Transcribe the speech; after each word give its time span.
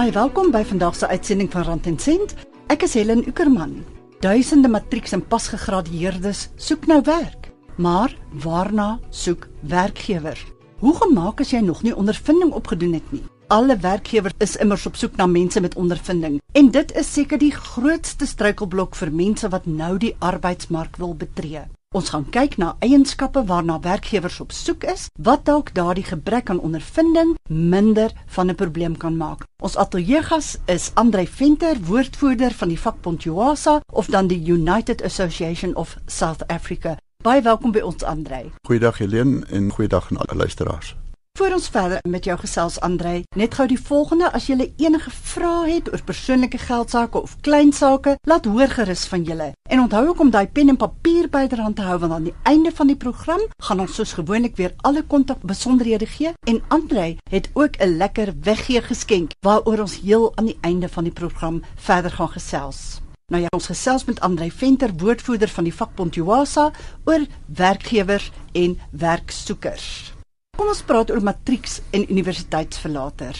Baie 0.00 0.14
welkom 0.16 0.48
by 0.48 0.62
vandag 0.64 0.94
se 0.96 1.06
uitsending 1.06 1.50
van 1.52 1.62
Rand 1.62 1.86
en 1.86 1.98
Sent. 2.00 2.30
Ek 2.72 2.86
is 2.86 2.94
Helen 2.96 3.20
Ukerman. 3.28 3.82
Duisende 4.24 4.68
matrieks 4.72 5.12
en 5.12 5.20
pasgegradueerdes 5.20 6.46
soek 6.56 6.86
nou 6.88 7.02
werk. 7.04 7.50
Maar 7.76 8.14
waarna 8.32 8.86
soek 9.10 9.44
werkgewers? 9.60 10.40
Hoe 10.80 10.94
gemaak 11.02 11.42
as 11.44 11.52
jy 11.52 11.60
nog 11.60 11.82
nie 11.84 11.92
ondervinding 11.92 12.54
opgedoen 12.56 12.94
het 12.96 13.12
nie? 13.12 13.20
Alle 13.52 13.76
werkgewers 13.76 14.38
is 14.40 14.56
immers 14.56 14.86
op 14.88 14.96
soek 14.96 15.20
na 15.20 15.26
mense 15.28 15.60
met 15.60 15.76
ondervinding 15.76 16.40
en 16.56 16.72
dit 16.72 16.96
is 16.96 17.12
seker 17.18 17.42
die 17.42 17.52
grootste 17.52 18.24
struikelblok 18.24 18.96
vir 18.96 19.12
mense 19.12 19.52
wat 19.52 19.68
nou 19.68 19.98
die 20.00 20.14
arbeidsmark 20.16 20.96
wil 20.96 21.12
betree. 21.12 21.66
Ons 21.90 22.12
gaan 22.14 22.22
kyk 22.30 22.52
na 22.62 22.68
eienskappe 22.86 23.40
waarna 23.48 23.80
werkgewers 23.82 24.36
op 24.40 24.52
soek 24.54 24.84
is, 24.92 25.08
wat 25.18 25.40
dalk 25.48 25.72
daardie 25.74 26.04
gebrek 26.06 26.52
aan 26.52 26.60
ondervinding 26.62 27.32
minder 27.48 28.14
van 28.26 28.46
'n 28.46 28.54
probleem 28.54 28.96
kan 28.96 29.16
maak. 29.16 29.42
Ons 29.58 29.76
ateljeegas 29.76 30.56
is 30.66 30.90
Andrei 30.94 31.26
Venter, 31.26 31.76
woordvoerder 31.82 32.52
van 32.52 32.68
die 32.68 32.80
vakbond 32.80 33.24
UASA 33.24 33.80
of 33.92 34.06
dan 34.06 34.26
die 34.26 34.46
United 34.46 35.02
Association 35.02 35.74
of 35.74 35.96
South 36.06 36.46
Africa. 36.46 36.96
Baie 37.22 37.42
welkom 37.42 37.72
by 37.72 37.80
ons 37.80 38.02
Andrei. 38.02 38.52
Goeiedag 38.62 38.98
Helene 38.98 39.46
en 39.46 39.70
goeiedag 39.70 40.10
aan 40.10 40.16
alle 40.16 40.38
luisteraars. 40.38 40.96
Voor 41.40 41.54
ons 41.56 41.68
verder 41.72 41.98
met 42.04 42.24
jou 42.24 42.34
gesels 42.38 42.74
Andrei, 42.84 43.22
net 43.36 43.54
gou 43.56 43.64
die 43.68 43.80
volgende 43.80 44.26
as 44.36 44.50
jy 44.50 44.66
enige 44.76 45.08
vrae 45.10 45.70
het 45.70 45.86
oor 45.88 46.02
persoonlike 46.04 46.58
geldsaake 46.60 47.16
of 47.16 47.38
klein 47.40 47.72
sake, 47.72 48.18
laat 48.28 48.44
hoor 48.44 48.68
gerus 48.68 49.06
van 49.08 49.24
julle. 49.24 49.46
En 49.62 49.80
onthou 49.80 50.02
ook 50.08 50.20
om 50.20 50.30
daai 50.34 50.50
pen 50.52 50.68
en 50.68 50.76
papier 50.76 51.30
byderhand 51.32 51.76
te 51.76 51.86
hou 51.88 51.96
want 52.02 52.12
aan 52.12 52.28
die 52.28 52.34
einde 52.44 52.74
van 52.76 52.92
die 52.92 52.98
program 53.06 53.40
gaan 53.56 53.80
ons 53.80 53.96
soos 53.96 54.12
gewoonlik 54.18 54.60
weer 54.60 54.74
alle 54.84 55.02
kontak 55.02 55.40
besonderhede 55.40 56.10
gee 56.12 56.34
en 56.44 56.60
Andrei 56.68 57.16
het 57.30 57.48
ook 57.54 57.80
'n 57.80 57.96
lekker 57.96 58.34
weggee 58.42 58.82
geskenk 58.82 59.32
waaroor 59.40 59.80
ons 59.88 60.00
heel 60.04 60.36
aan 60.36 60.52
die 60.52 60.58
einde 60.60 60.88
van 60.88 61.04
die 61.04 61.16
program 61.16 61.62
verder 61.74 62.10
gaan 62.10 62.36
gesels. 62.36 63.00
Nou 63.32 63.42
ja, 63.42 63.48
ons 63.50 63.66
gesels 63.66 64.04
met 64.04 64.20
Andrei 64.20 64.52
Venter, 64.52 64.90
woordvoerder 64.96 65.48
van 65.48 65.64
die 65.64 65.74
vakbond 65.74 66.16
UASA 66.16 66.70
oor 67.04 67.26
werkgewers 67.46 68.30
en 68.52 68.78
werksoekers. 68.90 70.19
Kom 70.60 70.68
ons 70.68 70.82
praat 70.84 71.08
oor 71.08 71.22
matrieks 71.24 71.78
en 71.96 72.02
universiteitsverlaters. 72.12 73.38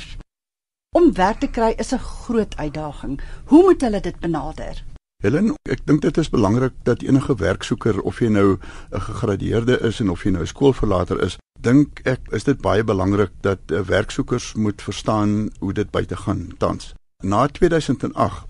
Om 0.97 1.11
werk 1.19 1.43
te 1.43 1.51
kry 1.53 1.75
is 1.77 1.93
'n 1.93 1.99
groot 1.99 2.57
uitdaging. 2.57 3.21
Hoe 3.45 3.63
moet 3.63 3.81
hulle 3.81 4.01
dit 4.01 4.21
benader? 4.21 4.85
Helen, 5.23 5.55
ek 5.69 5.85
dink 5.85 6.01
dit 6.01 6.17
is 6.17 6.31
belangrik 6.31 6.73
dat 6.83 7.03
enige 7.03 7.35
werksoeker 7.35 8.01
of 8.01 8.21
jy 8.21 8.29
nou 8.29 8.57
'n 8.57 9.01
gegradueerde 9.01 9.81
is 9.81 10.01
en 10.01 10.11
of 10.11 10.23
jy 10.25 10.31
nou 10.31 10.43
'n 10.43 10.47
skoolverlater 10.47 11.23
is, 11.23 11.37
dink 11.61 12.01
ek 12.05 12.21
is 12.33 12.45
dit 12.45 12.61
baie 12.61 12.85
belangrik 12.85 13.31
dat 13.41 13.61
eh, 13.67 13.81
werksoekers 13.81 14.55
moet 14.55 14.83
verstaan 14.83 15.51
hoe 15.59 15.73
dit 15.73 15.91
buite 15.91 16.17
gaan 16.17 16.55
tans. 16.59 16.95
Na 17.23 17.47
2008 17.47 18.50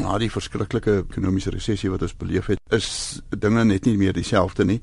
na 0.00 0.16
die 0.20 0.30
verskriklike 0.32 1.02
ekonomiese 1.02 1.52
resessie 1.52 1.90
wat 1.92 2.02
ons 2.06 2.14
beleef 2.16 2.48
het, 2.52 2.60
is 2.72 3.20
dinge 3.28 3.64
net 3.68 3.84
nie 3.86 3.98
meer 4.00 4.14
dieselfde 4.16 4.64
nie. 4.64 4.78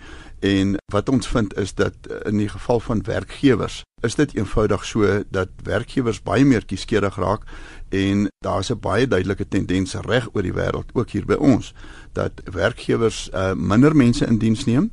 En 0.45 0.75
wat 0.93 1.09
ons 1.09 1.27
vind 1.27 1.55
is 1.57 1.73
dat 1.77 2.09
in 2.29 2.37
die 2.37 2.49
geval 2.49 2.79
van 2.85 3.01
werkgewers, 3.07 3.81
is 4.05 4.15
dit 4.15 4.35
eenvoudig 4.37 4.85
so 4.85 5.23
dat 5.33 5.49
werkgewers 5.65 6.21
baie 6.23 6.45
meer 6.45 6.65
kieskeurig 6.65 7.17
raak 7.19 7.47
en 7.89 8.27
daar's 8.45 8.69
'n 8.71 8.79
baie 8.79 9.07
duidelike 9.07 9.47
tendens 9.47 9.95
reg 9.95 10.29
oor 10.33 10.43
die 10.43 10.53
wêreld, 10.53 10.93
ook 10.93 11.09
hier 11.09 11.25
by 11.25 11.35
ons, 11.35 11.73
dat 12.13 12.41
werkgewers 12.45 13.29
uh, 13.33 13.53
minder 13.53 13.95
mense 13.95 14.25
in 14.25 14.37
diens 14.37 14.65
neem. 14.65 14.91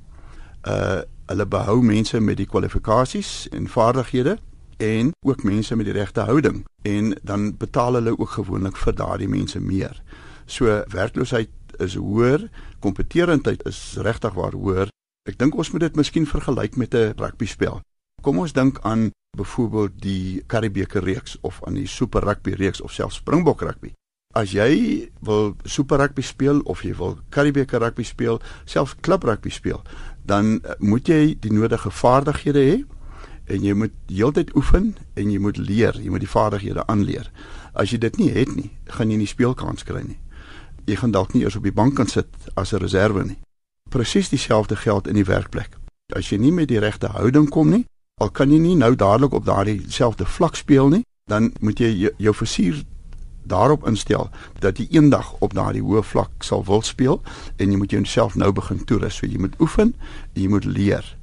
Uh 0.64 1.03
hulle 1.27 1.47
behou 1.47 1.83
mense 1.83 2.20
met 2.20 2.36
die 2.36 2.47
kwalifikasies 2.47 3.48
en 3.51 3.67
vaardighede 3.67 4.39
en 4.77 5.13
ook 5.27 5.43
mense 5.43 5.77
met 5.77 5.87
die 5.89 5.95
regte 5.95 6.21
houding 6.21 6.64
en 6.83 7.14
dan 7.23 7.57
betaal 7.57 7.95
hulle 7.95 8.19
ook 8.19 8.31
gewoonlik 8.31 8.77
vir 8.77 8.95
daardie 8.95 9.29
mense 9.29 9.61
meer. 9.61 10.03
So 10.47 10.83
werkloosheid 10.92 11.51
is 11.79 11.95
hoër, 11.95 12.48
kompetitiwiteit 12.81 13.65
is 13.67 13.97
regtig 14.01 14.35
waar 14.35 14.55
hoër. 14.55 14.92
Ek 15.29 15.39
dink 15.39 15.57
ons 15.57 15.70
moet 15.73 15.89
dit 15.89 15.97
miskien 15.97 16.27
vergelyk 16.27 16.77
met 16.77 16.95
'n 16.95 17.15
rugby 17.17 17.47
spel. 17.47 17.81
Kom 18.23 18.39
ons 18.39 18.53
dink 18.53 18.79
aan 18.83 19.11
byvoorbeeld 19.36 19.92
die 20.03 20.42
Karibeker 20.47 21.03
reeks 21.03 21.36
of 21.41 21.61
aan 21.65 21.75
die 21.75 21.86
Super 21.86 22.23
Rugby 22.25 22.53
reeks 22.53 22.81
of 22.81 22.92
selfs 22.92 23.17
Springbok 23.17 23.61
rugby. 23.61 23.92
As 24.35 24.53
jy 24.53 25.11
wil 25.20 25.55
Super 25.65 25.98
Rugby 25.98 26.23
speel 26.23 26.61
of 26.65 26.83
jy 26.83 26.95
wil 26.97 27.19
Karibeker 27.29 27.81
rugby 27.81 28.05
speel, 28.05 28.41
selfs 28.65 28.97
klub 29.01 29.25
rugby 29.25 29.51
speel, 29.51 29.83
dan 30.25 30.61
moet 30.79 31.09
jy 31.09 31.36
die 31.41 31.53
nodige 31.53 31.91
vaardighede 31.91 32.65
hê 32.67 32.77
en 33.46 33.62
jy 33.62 33.74
moet 33.79 33.95
heeltyd 34.11 34.52
oefen 34.57 34.95
en 35.14 35.30
jy 35.30 35.39
moet 35.42 35.57
leer, 35.57 35.98
jy 36.02 36.11
moet 36.11 36.24
die 36.24 36.30
vaardighede 36.30 36.86
aanleer. 36.90 37.30
As 37.74 37.92
jy 37.92 37.98
dit 38.02 38.18
nie 38.18 38.30
het 38.34 38.55
nie, 38.57 38.70
gaan 38.96 39.11
jy 39.11 39.18
nie 39.20 39.30
speelkans 39.30 39.86
kry 39.86 40.02
nie. 40.02 40.18
Jy 40.86 40.98
gaan 41.01 41.14
dalk 41.14 41.34
nie 41.34 41.45
eers 41.45 41.58
op 41.58 41.67
die 41.67 41.74
bank 41.74 41.96
kan 41.98 42.06
sit 42.06 42.29
as 42.55 42.73
'n 42.73 42.83
reserve 42.83 43.24
nie. 43.24 43.39
Presies 43.90 44.29
dieselfde 44.29 44.77
geld 44.77 45.06
in 45.06 45.14
die 45.14 45.24
werkplek. 45.24 45.79
As 46.14 46.30
jy 46.30 46.39
nie 46.39 46.52
met 46.52 46.68
die 46.68 46.79
regte 46.79 47.06
houding 47.06 47.48
kom 47.51 47.70
nie, 47.70 47.86
al 48.20 48.30
kan 48.30 48.51
jy 48.51 48.58
nie 48.58 48.77
nou 48.77 48.95
dadelik 48.95 49.33
op 49.33 49.45
daardie 49.45 49.83
selfde 49.89 50.24
vlak 50.24 50.56
speel 50.56 50.89
nie, 50.89 51.05
dan 51.27 51.52
moet 51.61 51.79
jy 51.79 52.11
jou, 52.18 52.35
versier 52.35 52.85
daarop 53.46 53.86
instel 53.86 54.30
dat 54.58 54.79
jy 54.79 54.86
eendag 54.90 55.35
op 55.39 55.55
daardie 55.55 55.83
hoë 55.83 56.02
vlak 56.02 56.42
sal 56.42 56.64
wil 56.64 56.83
speel 56.83 57.23
en 57.56 57.70
jy 57.70 57.77
moet 57.77 57.90
jouself 57.90 58.35
nou 58.35 58.52
begin 58.52 58.85
toerus. 58.85 59.14
So 59.14 59.27
jy 59.27 59.39
moet 59.39 59.55
oefen 59.61 59.95
en 60.35 60.42
jy 60.42 60.48
moet 60.48 60.64
leer 60.64 61.17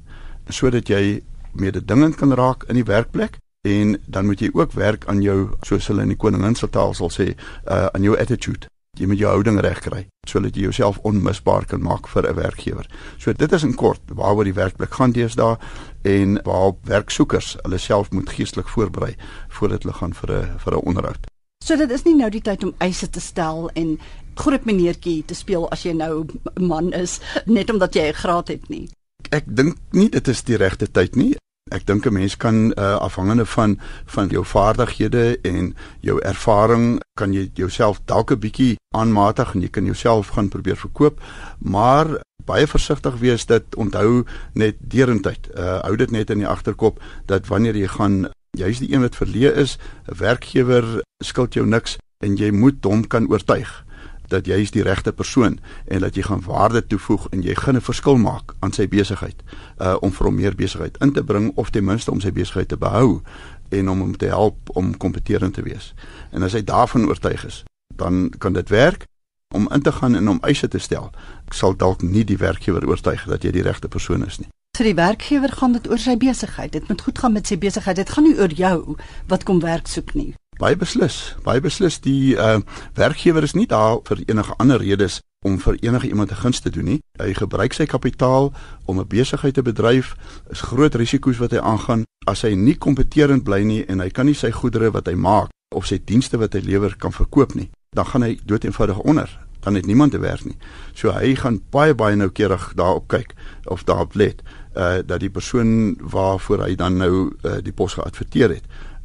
sodat 0.48 0.88
jy 0.88 1.22
mededingend 1.54 2.16
kan 2.16 2.32
raak 2.32 2.64
in 2.68 2.74
die 2.74 2.84
werkplek 2.84 3.38
en 3.64 3.96
dan 4.06 4.26
moet 4.26 4.40
jy 4.40 4.50
ook 4.52 4.72
werk 4.72 5.06
aan 5.06 5.22
jou 5.22 5.50
soos 5.62 5.86
hulle 5.86 6.02
in 6.02 6.12
die 6.12 6.20
koningin 6.20 6.54
se 6.54 6.68
taal 6.68 6.94
sal 6.94 7.10
sê 7.10 7.32
uh, 7.32 7.86
aan 7.86 8.02
jou 8.02 8.16
attitude 8.18 8.68
jy 8.98 9.08
moet 9.10 9.18
jou 9.18 9.30
houding 9.30 9.58
reg 9.64 9.80
kry 9.82 10.04
sodat 10.28 10.56
jy 10.56 10.68
jouself 10.68 10.98
onmisbaar 11.08 11.66
kan 11.70 11.82
maak 11.82 12.08
vir 12.08 12.28
'n 12.30 12.34
werkgewer. 12.36 12.86
So 13.18 13.32
dit 13.32 13.52
is 13.52 13.62
in 13.62 13.74
kort 13.74 14.00
waaroor 14.08 14.44
die 14.44 14.54
werkplek 14.54 14.94
gaan 14.94 15.12
deesdae 15.12 15.58
en 16.02 16.40
waarop 16.44 16.78
werksoekers 16.86 17.56
hulle 17.62 17.78
self 17.78 18.10
moet 18.10 18.30
geestelik 18.30 18.68
voorberei 18.68 19.14
voordat 19.48 19.82
hulle 19.82 19.94
gaan 19.94 20.14
vir 20.14 20.30
'n 20.32 20.58
vir 20.58 20.72
'n 20.74 20.86
onderhoud. 20.86 21.26
So 21.64 21.76
dit 21.76 21.90
is 21.90 22.04
nie 22.04 22.14
nou 22.14 22.30
die 22.30 22.40
tyd 22.40 22.64
om 22.64 22.74
eise 22.78 23.10
te 23.10 23.20
stel 23.20 23.70
en 23.74 23.98
groot 24.34 24.64
meneertjie 24.64 25.24
te 25.24 25.34
speel 25.34 25.70
as 25.70 25.82
jy 25.82 25.92
nou 25.92 26.26
'n 26.56 26.66
man 26.66 26.92
is 26.92 27.20
net 27.46 27.70
omdat 27.70 27.94
jy 27.94 28.08
'n 28.08 28.14
graad 28.14 28.48
het 28.48 28.68
nie. 28.68 28.88
Ek 29.30 29.44
dink 29.46 29.76
nie 29.90 30.08
dit 30.08 30.28
is 30.28 30.42
die 30.42 30.56
regte 30.56 30.90
tyd 30.90 31.16
nie. 31.16 31.36
Ek 31.72 31.86
dink 31.88 32.04
'n 32.06 32.12
mens 32.12 32.36
kan 32.36 32.56
uh, 32.76 32.96
afhangende 33.00 33.46
van 33.46 33.78
van 34.04 34.28
jou 34.28 34.44
vaardighede 34.44 35.38
en 35.42 35.74
jou 36.00 36.20
ervaring 36.20 37.00
kan 37.18 37.32
jy 37.32 37.50
jouself 37.54 38.00
dalk 38.04 38.30
'n 38.32 38.38
bietjie 38.38 38.76
aanmatig 38.92 39.54
en 39.54 39.60
jy 39.60 39.68
kan 39.68 39.84
jouself 39.84 40.28
gaan 40.28 40.48
probeer 40.48 40.76
verkoop, 40.76 41.20
maar 41.58 42.20
baie 42.44 42.66
versigtig 42.66 43.16
wees 43.18 43.46
dat 43.46 43.62
onthou 43.76 44.24
net 44.52 44.76
derentyd. 44.78 45.48
Uh 45.56 45.80
hou 45.80 45.96
dit 45.96 46.10
net 46.10 46.30
in 46.30 46.38
die 46.38 46.48
agterkop 46.48 47.00
dat 47.26 47.46
wanneer 47.46 47.76
jy 47.76 47.88
gaan 47.88 48.28
jy's 48.52 48.78
die 48.78 48.92
een 48.92 49.00
wat 49.00 49.16
verleë 49.16 49.56
is, 49.56 49.78
'n 50.06 50.18
werkgewer 50.18 51.02
skuld 51.24 51.54
jou 51.54 51.66
niks 51.66 51.96
en 52.20 52.36
jy 52.36 52.50
moet 52.50 52.84
hom 52.84 53.06
kan 53.06 53.26
oortuig 53.30 53.84
dat 54.34 54.50
jy 54.50 54.60
is 54.66 54.74
die 54.74 54.84
regte 54.84 55.12
persoon 55.12 55.58
en 55.86 56.04
dat 56.04 56.18
jy 56.18 56.26
gaan 56.26 56.42
waarde 56.46 56.82
toevoeg 56.86 57.28
en 57.30 57.42
jy 57.46 57.54
gaan 57.54 57.76
'n 57.76 57.88
verskil 57.88 58.18
maak 58.18 58.54
aan 58.60 58.72
sy 58.72 58.88
besigheid 58.88 59.42
uh 59.78 59.96
om 60.00 60.12
vir 60.12 60.26
hom 60.26 60.36
meer 60.36 60.54
besigheid 60.54 60.96
in 61.00 61.12
te 61.12 61.22
bring 61.22 61.52
of 61.54 61.70
ten 61.70 61.84
minste 61.84 62.10
om 62.10 62.20
sy 62.20 62.32
besigheid 62.32 62.68
te 62.68 62.76
behou 62.76 63.22
en 63.70 63.90
om 63.90 64.00
hom 64.00 64.16
te 64.16 64.26
help 64.26 64.56
om 64.76 64.96
kompetitief 64.96 65.50
te 65.52 65.62
wees. 65.62 65.94
En 66.30 66.42
as 66.42 66.52
hy 66.52 66.62
daarvan 66.64 67.08
oortuig 67.08 67.44
is, 67.46 67.64
dan 67.96 68.30
kan 68.38 68.52
dit 68.52 68.68
werk 68.68 69.06
om 69.54 69.68
in 69.72 69.82
te 69.82 69.92
gaan 69.92 70.14
en 70.14 70.28
om 70.28 70.38
eise 70.42 70.68
te 70.68 70.78
stel. 70.78 71.10
Ek 71.46 71.54
sal 71.54 71.76
dalk 71.76 72.02
nie 72.02 72.24
die 72.24 72.38
werkgewer 72.38 72.86
oortuig 72.88 73.24
dat 73.30 73.44
jy 73.44 73.50
die 73.54 73.62
regte 73.62 73.88
persoon 73.88 74.26
is 74.26 74.38
nie. 74.38 74.48
Vir 74.74 74.88
die 74.90 74.96
werkgewer 74.98 75.52
gaan 75.54 75.76
dit 75.76 75.86
oor 75.90 76.00
sy 76.02 76.16
besigheid. 76.18 76.72
Dit 76.72 76.88
moet 76.88 77.02
goed 77.06 77.18
gaan 77.18 77.32
met 77.32 77.46
sy 77.46 77.58
besigheid. 77.62 77.96
Dit 77.96 78.10
gaan 78.10 78.26
nie 78.26 78.34
oor 78.34 78.50
jou 78.50 78.96
wat 79.30 79.46
kom 79.46 79.60
werk 79.62 79.86
soek 79.86 80.14
nie. 80.18 80.32
Baie 80.58 80.76
beslis. 80.78 81.34
Baie 81.42 81.60
beslis 81.60 81.96
die 81.98 82.36
uh 82.38 82.60
werkgewer 82.94 83.42
is 83.42 83.56
nie 83.58 83.66
daar 83.66 83.98
vir 84.06 84.22
enige 84.28 84.54
ander 84.62 84.78
redes 84.78 85.20
om 85.44 85.58
vir 85.58 85.76
enige 85.82 86.06
iemand 86.08 86.30
'n 86.30 86.42
guns 86.42 86.60
te 86.60 86.70
doen 86.70 86.84
nie. 86.84 87.00
Hy 87.18 87.34
gebruik 87.34 87.72
sy 87.72 87.86
kapitaal 87.86 88.52
om 88.84 89.00
'n 89.00 89.08
besigheid 89.08 89.54
te 89.54 89.62
bedryf. 89.62 90.14
Is 90.50 90.60
groot 90.60 90.94
risiko's 90.94 91.38
wat 91.38 91.50
hy 91.50 91.58
aangaan 91.58 92.04
as 92.26 92.42
hy 92.42 92.54
nie 92.54 92.78
kompetitief 92.78 93.42
bly 93.42 93.62
nie 93.62 93.84
en 93.84 94.00
hy 94.00 94.10
kan 94.10 94.26
nie 94.26 94.34
sy 94.34 94.50
goedere 94.50 94.90
wat 94.90 95.06
hy 95.06 95.14
maak 95.14 95.48
of 95.74 95.86
sy 95.86 95.98
dienste 96.04 96.38
wat 96.38 96.52
hy 96.52 96.60
lewer 96.60 96.96
kan 96.96 97.12
verkoop 97.12 97.54
nie. 97.54 97.70
Dan 97.90 98.06
gaan 98.06 98.22
hy 98.22 98.38
dood 98.44 98.64
eenvoudig 98.64 98.98
onder. 98.98 99.38
Dan 99.60 99.74
het 99.74 99.86
niemand 99.86 100.12
te 100.12 100.18
werk 100.18 100.44
nie. 100.44 100.56
So 100.94 101.10
hy 101.10 101.34
gaan 101.34 101.60
baie 101.70 101.94
baie 101.94 102.16
noukeurig 102.16 102.72
daarop 102.74 103.08
kyk 103.08 103.34
of 103.64 103.84
daarop 103.84 104.14
let 104.14 104.42
uh 104.76 105.02
dat 105.06 105.20
die 105.20 105.30
persoon 105.30 105.96
waarvoor 106.00 106.62
hy 106.62 106.74
dan 106.74 106.96
nou 106.96 107.32
uh, 107.42 107.58
die 107.62 107.72
pos 107.72 107.94
geadverteer 107.94 108.48
het 108.48 108.64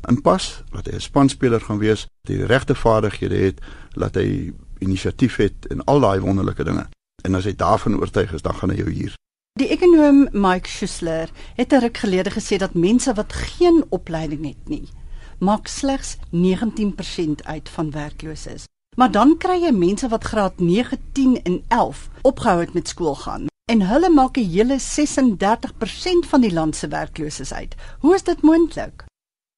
inpas, 0.09 0.63
laat 0.73 0.85
hy 0.85 0.95
'n 0.95 1.01
spanspeler 1.01 1.61
gaan 1.61 1.79
wees, 1.79 2.07
dat 2.21 2.33
hy 2.33 2.38
die 2.41 2.50
regte 2.50 2.75
vaardighede 2.75 3.35
het, 3.35 3.61
laat 3.94 4.15
hy 4.15 4.53
inisiatief 4.79 5.35
het 5.35 5.67
en 5.69 5.83
al 5.83 6.00
daai 6.00 6.19
wonderlike 6.19 6.63
dinge. 6.63 6.88
En 7.23 7.35
as 7.35 7.45
hy 7.45 7.56
daarvan 7.56 8.00
oortuig 8.00 8.33
is, 8.33 8.41
dan 8.41 8.56
gaan 8.56 8.69
hy 8.69 8.77
jou 8.77 8.91
hier. 8.91 9.13
Die 9.59 9.69
ekonom 9.69 10.27
Mike 10.31 10.69
Schuessler 10.69 11.29
het 11.56 11.73
'n 11.73 11.81
ruk 11.81 11.97
gelede 11.97 12.31
gesê 12.31 12.57
dat 12.57 12.73
mense 12.73 13.13
wat 13.13 13.33
geen 13.33 13.83
opleiding 13.89 14.45
het 14.45 14.69
nie, 14.69 14.88
maak 15.39 15.67
slegs 15.67 16.17
19% 16.31 17.44
uit 17.44 17.69
van 17.69 17.91
werkloses. 17.91 18.63
Maar 18.95 19.11
dan 19.11 19.38
kry 19.38 19.61
jy 19.63 19.71
mense 19.71 20.07
wat 20.07 20.23
graad 20.23 20.59
9, 20.59 20.97
10 21.11 21.44
en 21.44 21.63
11 21.67 22.09
opgehou 22.21 22.59
het 22.59 22.73
met 22.73 22.88
skool 22.88 23.15
gaan 23.15 23.47
en 23.69 23.81
hulle 23.81 24.09
maak 24.09 24.38
'n 24.38 24.50
hele 24.50 24.79
36% 24.79 26.25
van 26.31 26.41
die 26.41 26.53
land 26.53 26.75
se 26.75 26.88
werkloses 26.88 27.53
uit. 27.53 27.75
Hoe 28.00 28.15
is 28.15 28.23
dit 28.23 28.41
moontlik? 28.41 29.08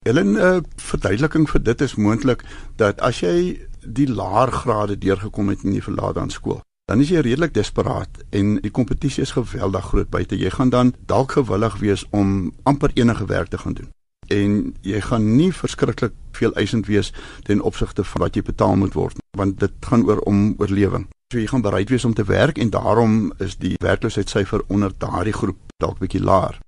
Hulle 0.05 0.23
'n 0.23 0.35
uh, 0.35 0.59
verduideliking 0.75 1.49
vir 1.49 1.63
dit 1.63 1.81
is 1.81 1.95
moontlik 1.95 2.43
dat 2.75 2.99
as 3.01 3.19
jy 3.21 3.61
die 3.85 4.07
laer 4.09 4.51
grade 4.51 4.97
deurgekom 4.97 5.49
het 5.49 5.61
en 5.63 5.73
jy 5.73 5.81
verlaat 5.81 6.15
dan 6.15 6.29
skool, 6.29 6.61
dan 6.89 6.99
is 6.99 7.09
jy 7.09 7.21
redelik 7.21 7.53
desperaat 7.53 8.23
en 8.29 8.55
die 8.61 8.71
kompetisie 8.71 9.21
is 9.21 9.37
geweldig 9.37 9.85
groot 9.85 10.09
buite. 10.09 10.37
Jy 10.37 10.49
gaan 10.49 10.69
dan 10.69 10.93
dalk 11.05 11.31
gewillig 11.31 11.77
wees 11.79 12.05
om 12.09 12.53
amper 12.63 12.91
enige 12.93 13.25
werk 13.25 13.49
te 13.49 13.57
gaan 13.57 13.73
doen 13.73 13.91
en 14.31 14.75
jy 14.81 15.01
gaan 15.01 15.35
nie 15.35 15.51
verskriklik 15.53 16.13
veel 16.31 16.53
eisend 16.53 16.87
wees 16.87 17.11
ten 17.43 17.61
opsigte 17.61 18.03
van 18.03 18.21
wat 18.25 18.35
jy 18.35 18.43
betaal 18.47 18.75
moet 18.75 18.95
word 18.97 19.19
want 19.37 19.59
dit 19.59 19.73
gaan 19.87 20.05
oor 20.07 20.19
om 20.27 20.55
oorlewing. 20.57 21.07
So 21.31 21.39
jy 21.39 21.47
gaan 21.47 21.61
bereid 21.61 21.89
wees 21.89 22.05
om 22.05 22.13
te 22.13 22.25
werk 22.27 22.57
en 22.57 22.69
daarom 22.69 23.33
is 23.39 23.55
die 23.57 23.75
werkloosheidssyfer 23.79 24.65
onder 24.67 24.91
daardie 24.97 25.35
groep 25.35 25.57
dalk 25.77 25.99
bietjie 25.99 26.23
laer. 26.23 26.59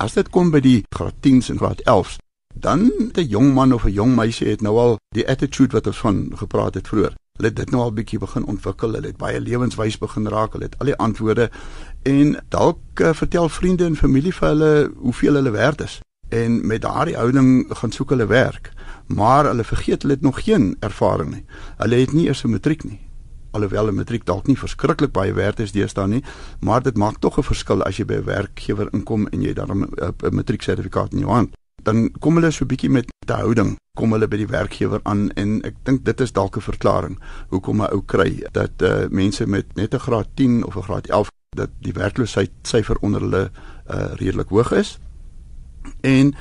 As 0.00 0.14
dit 0.14 0.28
kom 0.30 0.50
by 0.50 0.60
die 0.60 0.82
graad 0.94 1.14
10s 1.26 1.50
en 1.52 1.60
graad 1.62 1.82
11s, 1.84 2.18
dan 2.60 2.90
'n 3.14 3.28
jong 3.28 3.54
man 3.54 3.72
of 3.72 3.84
'n 3.84 3.92
jong 3.92 4.14
meisie 4.16 4.48
het 4.48 4.60
nou 4.60 4.76
al 4.78 4.98
die 5.14 5.28
attitude 5.28 5.72
wat 5.72 5.86
ons 5.86 5.98
van 5.98 6.30
gepraat 6.34 6.74
het 6.74 6.88
vroeër. 6.88 7.14
Hulle 7.36 7.48
het 7.48 7.56
dit 7.56 7.70
nou 7.70 7.82
al 7.82 7.92
bietjie 7.92 8.18
begin 8.18 8.44
ontwikkel. 8.44 8.92
Hulle 8.92 9.06
het 9.06 9.16
baie 9.16 9.40
lewenswys 9.40 9.98
begin 9.98 10.26
raak. 10.28 10.52
Hulle 10.52 10.64
het 10.64 10.78
al 10.78 10.86
die 10.86 10.96
antwoorde 10.96 11.50
en 12.02 12.36
dalk 12.48 12.78
uh, 13.00 13.12
vertel 13.12 13.48
vriende 13.48 13.84
en 13.84 13.96
familie 13.96 14.34
vir 14.34 14.48
hulle 14.48 14.90
hoeveel 14.96 15.34
hulle 15.34 15.50
werd 15.50 15.80
is 15.80 16.00
en 16.28 16.66
met 16.66 16.82
daardie 16.82 17.16
houding 17.16 17.66
gaan 17.68 17.92
soek 17.92 18.10
hulle 18.10 18.26
werk 18.26 18.72
maar 19.06 19.44
hulle 19.44 19.64
vergeet 19.64 20.02
hulle 20.02 20.14
het 20.14 20.22
nog 20.22 20.42
geen 20.44 20.76
ervaring 20.80 21.30
nie 21.34 21.44
hulle 21.76 22.00
het 22.02 22.12
nie 22.12 22.26
eers 22.26 22.44
'n 22.44 22.50
matriek 22.50 22.84
nie 22.84 23.00
alhoewel 23.50 23.88
'n 23.88 23.94
matriek 23.94 24.24
dalk 24.24 24.46
nie 24.46 24.58
verskriklik 24.58 25.12
baie 25.12 25.32
werd 25.32 25.60
is 25.60 25.72
deesdae 25.72 26.06
nie 26.06 26.24
maar 26.60 26.82
dit 26.82 26.96
maak 26.96 27.18
tog 27.18 27.38
'n 27.38 27.42
verskil 27.42 27.82
as 27.82 27.96
jy 27.96 28.04
by 28.04 28.14
'n 28.14 28.24
werkgewer 28.24 28.88
inkom 28.92 29.26
en 29.26 29.42
jy 29.42 29.52
dan 29.52 29.70
'n 29.70 30.34
matrieksertifikaat 30.34 31.12
in 31.12 31.18
jou 31.18 31.30
hand 31.30 31.56
dan 31.82 32.10
kom 32.20 32.34
hulle 32.34 32.50
so 32.50 32.66
bietjie 32.66 32.90
met 32.90 33.10
'n 33.26 33.32
houding 33.32 33.76
kom 33.96 34.12
hulle 34.12 34.28
by 34.28 34.36
die 34.36 34.46
werkgewer 34.46 35.00
aan 35.04 35.30
en 35.34 35.62
ek 35.62 35.74
dink 35.84 36.04
dit 36.04 36.20
is 36.20 36.32
dalk 36.32 36.56
'n 36.56 36.60
verklaring 36.60 37.18
hoekom 37.48 37.82
'n 37.82 37.92
ou 37.92 38.02
kry 38.02 38.46
dat 38.52 38.82
uh, 38.82 39.08
mense 39.10 39.46
met 39.46 39.66
net 39.76 39.94
'n 39.94 39.98
graad 39.98 40.28
10 40.34 40.64
of 40.64 40.76
'n 40.76 40.82
graad 40.82 41.06
11 41.06 41.30
dat 41.56 41.70
die 41.80 41.92
werkloosheid 41.92 42.50
syfer 42.62 42.96
onder 43.00 43.20
hulle 43.20 43.50
uh, 43.90 44.14
redelik 44.14 44.48
hoog 44.48 44.72
is 44.72 44.98
En 46.00 46.34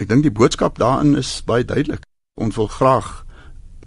ek 0.00 0.08
dink 0.08 0.24
die 0.26 0.34
boodskap 0.34 0.78
daarin 0.78 1.16
is 1.18 1.40
baie 1.46 1.64
duidelik. 1.64 2.04
Ons 2.40 2.56
wil 2.56 2.68
graag 2.72 3.10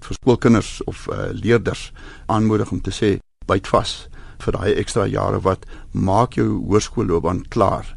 vir 0.06 0.18
skoolkinders 0.20 0.84
of 0.90 1.08
uh, 1.10 1.32
leerders 1.34 1.92
aanmoedig 2.26 2.72
om 2.72 2.82
te 2.82 2.94
sê 2.94 3.18
byt 3.50 3.68
vas 3.74 3.96
vir 4.44 4.58
daai 4.58 4.76
ekstra 4.82 5.08
jare 5.10 5.40
wat 5.42 5.66
maak 5.92 6.38
jou 6.38 6.48
hoërskoolloopbaan 6.70 7.46
klaar. 7.50 7.88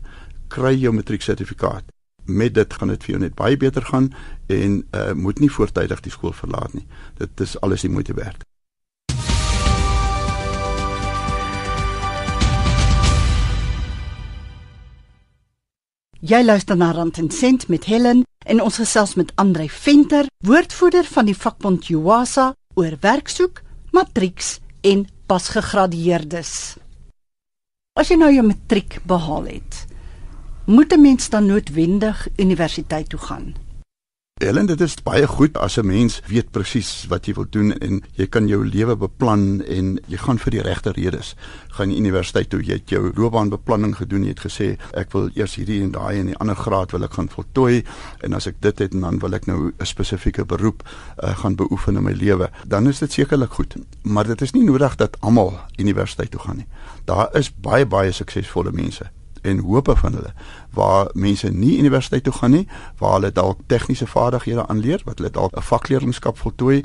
Kry 0.49 0.75
jou 0.79 0.95
matrieksertifikaat. 0.97 1.85
Met 2.29 2.55
dit 2.55 2.75
gaan 2.75 2.93
dit 2.93 3.05
vir 3.05 3.15
jou 3.15 3.23
net 3.23 3.35
baie 3.35 3.57
beter 3.57 3.85
gaan 3.89 4.11
en 4.53 4.83
uh, 4.93 5.13
moet 5.17 5.41
nie 5.41 5.49
voortydig 5.49 6.05
die 6.05 6.13
skool 6.13 6.37
verlaat 6.37 6.77
nie. 6.77 6.85
Dit 7.17 7.41
is 7.41 7.57
alles 7.65 7.87
die 7.87 7.93
moeite 7.93 8.13
werd. 8.15 8.45
Jy 16.21 16.43
luister 16.45 16.77
na 16.77 16.91
Rand 16.93 17.17
en 17.23 17.31
Sent 17.31 17.69
met 17.73 17.89
Helen 17.89 18.25
en 18.45 18.61
ons 18.61 18.77
gesels 18.77 19.15
met 19.15 19.33
Andrei 19.41 19.71
Venter, 19.71 20.27
woordvoerder 20.45 21.07
van 21.07 21.31
die 21.31 21.37
vakbond 21.37 21.89
Juwasa 21.89 22.51
oor 22.75 22.99
werksoek, 23.01 23.63
matrieks 23.95 24.59
en 24.85 25.07
pasgegradueerdes. 25.31 26.77
As 27.97 28.13
jy 28.13 28.19
nou 28.21 28.29
jou 28.35 28.45
matriek 28.45 29.01
behaal 29.09 29.49
het, 29.49 29.88
moet 30.69 30.93
'n 30.93 31.01
mens 31.01 31.29
dan 31.29 31.47
noodwendig 31.47 32.29
universiteit 32.37 33.09
toe 33.09 33.19
gaan? 33.19 33.55
Ellen, 34.39 34.67
dit 34.67 34.81
is 34.81 34.95
baie 35.03 35.27
goed 35.27 35.57
as 35.57 35.77
'n 35.79 35.87
mens 35.87 36.21
weet 36.27 36.51
presies 36.51 37.07
wat 37.09 37.27
jy 37.27 37.35
wil 37.35 37.47
doen 37.51 37.73
en 37.79 38.03
jy 38.13 38.27
kan 38.27 38.49
jou 38.49 38.67
lewe 38.67 38.97
beplan 38.97 39.63
en 39.65 39.99
jy 40.07 40.17
gaan 40.17 40.39
vir 40.39 40.51
die 40.51 40.63
regte 40.63 40.93
redes. 40.93 41.35
Gaan 41.69 41.91
universiteit 41.91 42.51
toe, 42.51 42.63
jy 42.63 42.73
het 42.73 42.89
jou 42.91 43.13
loopbaanbeplanning 43.15 43.97
gedoen, 43.97 44.23
jy 44.23 44.29
het 44.29 44.41
gesê 44.41 44.79
ek 44.93 45.13
wil 45.13 45.31
eers 45.35 45.55
hierdie 45.55 45.83
en 45.83 45.91
daai 45.91 46.19
en 46.19 46.27
die 46.27 46.37
ander 46.37 46.57
graad 46.57 46.91
wil 46.91 47.03
ek 47.03 47.13
gaan 47.13 47.29
voltooi 47.29 47.85
en 48.21 48.33
as 48.33 48.47
ek 48.47 48.61
dit 48.61 48.79
het 48.79 48.93
en 48.93 49.01
dan 49.01 49.19
wil 49.19 49.35
ek 49.35 49.47
nou 49.47 49.73
'n 49.79 49.87
spesifieke 49.87 50.45
beroep 50.45 50.83
uh, 51.23 51.37
gaan 51.37 51.57
beoefen 51.57 51.97
in 51.97 52.03
my 52.03 52.13
lewe. 52.13 52.51
Dan 52.67 52.89
is 52.89 52.99
dit 52.99 53.13
sekerlik 53.13 53.51
goed, 53.51 53.75
maar 54.03 54.27
dit 54.27 54.43
is 54.43 54.53
nie 54.53 54.65
nodig 54.65 54.97
dat 54.97 55.21
almal 55.21 55.59
universiteit 55.79 56.31
toe 56.31 56.41
gaan 56.41 56.57
nie. 56.57 56.67
Daar 57.05 57.37
is 57.37 57.51
baie 57.51 57.87
baie 57.87 58.13
suksesvolle 58.13 58.73
mense 58.73 59.11
en 59.49 59.65
hoope 59.65 59.97
van 59.97 60.19
hulle 60.19 60.33
waar 60.77 61.11
mense 61.15 61.51
nie 61.51 61.79
universiteit 61.79 62.25
toe 62.25 62.33
gaan 62.33 62.57
nie 62.57 62.69
waar 62.99 63.19
hulle 63.19 63.33
dalk 63.33 63.61
tegniese 63.67 64.07
vaardighede 64.07 64.67
aanleer 64.67 65.03
wat 65.05 65.19
hulle 65.19 65.31
dalk 65.31 65.57
'n 65.57 65.69
vakleerlingskap 65.73 66.39
voltooi 66.39 66.85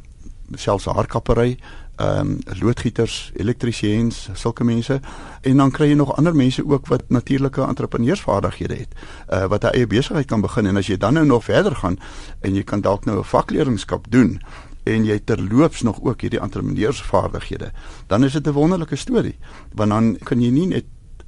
selfs 0.55 0.85
haarkappery 0.85 1.57
ehm 1.95 2.19
um, 2.19 2.39
loodgieters 2.59 3.31
elektriesiens 3.35 4.29
sulke 4.33 4.63
mense. 4.63 4.99
En 5.41 5.57
dan 5.57 5.71
kry 5.71 5.87
jy 5.87 5.95
nog 5.95 6.15
ander 6.15 6.35
mense 6.35 6.65
ook 6.65 6.87
wat 6.87 7.03
natuurlike 7.07 7.61
entrepreneursvaardighede 7.61 8.75
het 8.75 8.95
uh, 9.29 9.45
wat 9.45 9.63
'n 9.63 9.75
eie 9.77 9.87
besigheid 9.87 10.25
kan 10.25 10.41
begin. 10.41 10.65
En 10.65 10.77
as 10.77 10.87
jy 10.87 10.97
dan 10.97 11.13
nou 11.13 11.25
nog 11.25 11.43
verder 11.43 11.75
gaan 11.75 11.99
en 12.39 12.55
jy 12.55 12.63
kan 12.63 12.81
dalk 12.81 13.05
nou 13.05 13.17
'n 13.17 13.23
vakleerlingskap 13.23 14.05
doen 14.09 14.41
en 14.83 15.05
jy 15.05 15.19
terloops 15.23 15.81
nog 15.81 16.01
ook 16.01 16.21
hierdie 16.21 16.39
entrepreneursvaardighede 16.39 17.71
dan 18.07 18.23
is 18.23 18.33
dit 18.33 18.47
'n 18.47 18.51
wonderlike 18.51 18.95
storie 18.95 19.37
want 19.73 19.89
dan 19.89 20.17
kan 20.23 20.41
jy 20.41 20.49
nie 20.49 20.67
net 20.67 20.85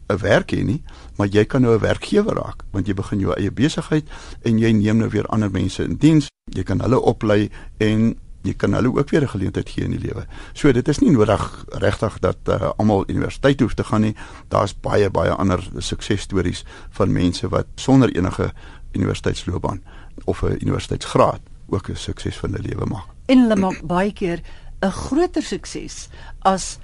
'n 0.10 0.18
werk 0.18 0.52
hê 0.52 0.64
nie, 0.64 0.84
maar 1.18 1.28
jy 1.28 1.46
kan 1.46 1.62
nou 1.62 1.74
'n 1.74 1.80
werkgewer 1.80 2.36
raak 2.36 2.64
want 2.72 2.88
jy 2.88 2.94
begin 2.94 3.20
jou 3.20 3.34
eie 3.34 3.52
besigheid 3.52 4.08
en 4.44 4.60
jy 4.60 4.72
neem 4.72 4.98
nou 4.98 5.10
weer 5.10 5.26
ander 5.26 5.52
mense 5.52 5.84
in 5.84 5.96
diens. 5.96 6.28
Jy 6.52 6.64
kan 6.64 6.80
hulle 6.80 7.00
oplei 7.00 7.50
en 7.78 8.16
jy 8.46 8.54
kan 8.54 8.74
hulle 8.74 8.94
ook 8.94 9.10
weer 9.10 9.22
'n 9.22 9.28
geleentheid 9.28 9.70
gee 9.70 9.84
in 9.84 9.92
die 9.92 10.00
lewe. 10.00 10.26
So 10.54 10.72
dit 10.72 10.88
is 10.88 11.00
nie 11.00 11.12
nodig 11.12 11.66
regtig 11.70 12.20
dat 12.20 12.38
uh, 12.48 12.70
almal 12.78 13.04
universiteit 13.08 13.60
hoef 13.60 13.74
te 13.74 13.84
gaan 13.84 14.02
nie. 14.02 14.16
Daar's 14.48 14.80
baie 14.80 15.10
baie 15.10 15.32
ander 15.32 15.70
suksesstories 15.78 16.64
van 16.90 17.12
mense 17.12 17.50
wat 17.50 17.66
sonder 17.76 18.16
enige 18.16 18.54
universiteitsloopbaan 18.92 19.84
of 20.26 20.42
'n 20.42 20.58
universiteitsgraad 20.62 21.42
ook 21.68 21.90
'n 21.90 21.96
sukses 21.96 22.38
van 22.38 22.52
hulle 22.52 22.68
lewe 22.68 22.86
maak. 22.86 23.08
En 23.26 23.40
hulle 23.40 23.56
maak 23.56 23.82
baie 23.82 24.14
keer 24.14 24.42
'n 24.82 24.92
groter 24.92 25.44
sukses 25.44 26.10
as 26.40 26.78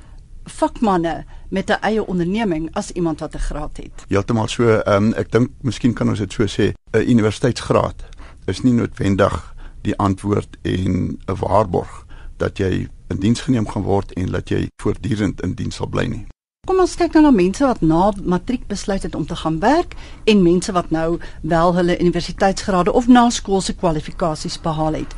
vakmanne 0.45 1.25
met 1.51 1.69
'n 1.69 1.81
eie 1.81 2.07
onderneming 2.07 2.69
as 2.73 2.91
iemand 2.91 3.19
wat 3.19 3.35
'n 3.35 3.37
graad 3.37 3.77
het. 3.77 4.05
Heeltemal 4.07 4.47
so, 4.47 4.63
ehm 4.63 5.03
um, 5.03 5.13
ek 5.13 5.31
dink 5.31 5.49
miskien 5.61 5.93
kan 5.93 6.09
ons 6.09 6.19
dit 6.19 6.33
so 6.33 6.45
sê, 6.45 6.73
'n 6.91 7.09
universiteitsgraad 7.09 8.03
is 8.45 8.61
nie 8.61 8.73
noodwendig 8.73 9.53
die 9.81 9.97
antwoord 9.97 10.57
en 10.61 11.17
'n 11.25 11.35
waarborg 11.39 12.05
dat 12.37 12.57
jy 12.57 12.87
in 13.07 13.19
diens 13.19 13.41
geneem 13.41 13.67
gaan 13.67 13.83
word 13.83 14.13
en 14.13 14.31
dat 14.31 14.49
jy 14.49 14.67
voortdurend 14.81 15.41
in 15.41 15.53
diens 15.53 15.75
sal 15.75 15.87
bly 15.87 16.05
nie. 16.05 16.25
Kom 16.67 16.79
ons 16.79 16.95
kyk 16.95 17.13
nou 17.13 17.23
na 17.23 17.31
mense 17.31 17.65
wat 17.65 17.81
na 17.81 18.11
matriek 18.23 18.67
besluit 18.67 19.03
het 19.03 19.15
om 19.15 19.25
te 19.25 19.35
gaan 19.35 19.59
werk 19.59 19.95
en 20.23 20.43
mense 20.43 20.71
wat 20.71 20.89
nou 20.89 21.19
wel 21.41 21.73
hulle 21.75 21.99
universiteitsgrade 21.99 22.93
of 22.93 23.07
naskoolse 23.07 23.73
kwalifikasies 23.73 24.61
behaal 24.61 24.93
het. 24.93 25.15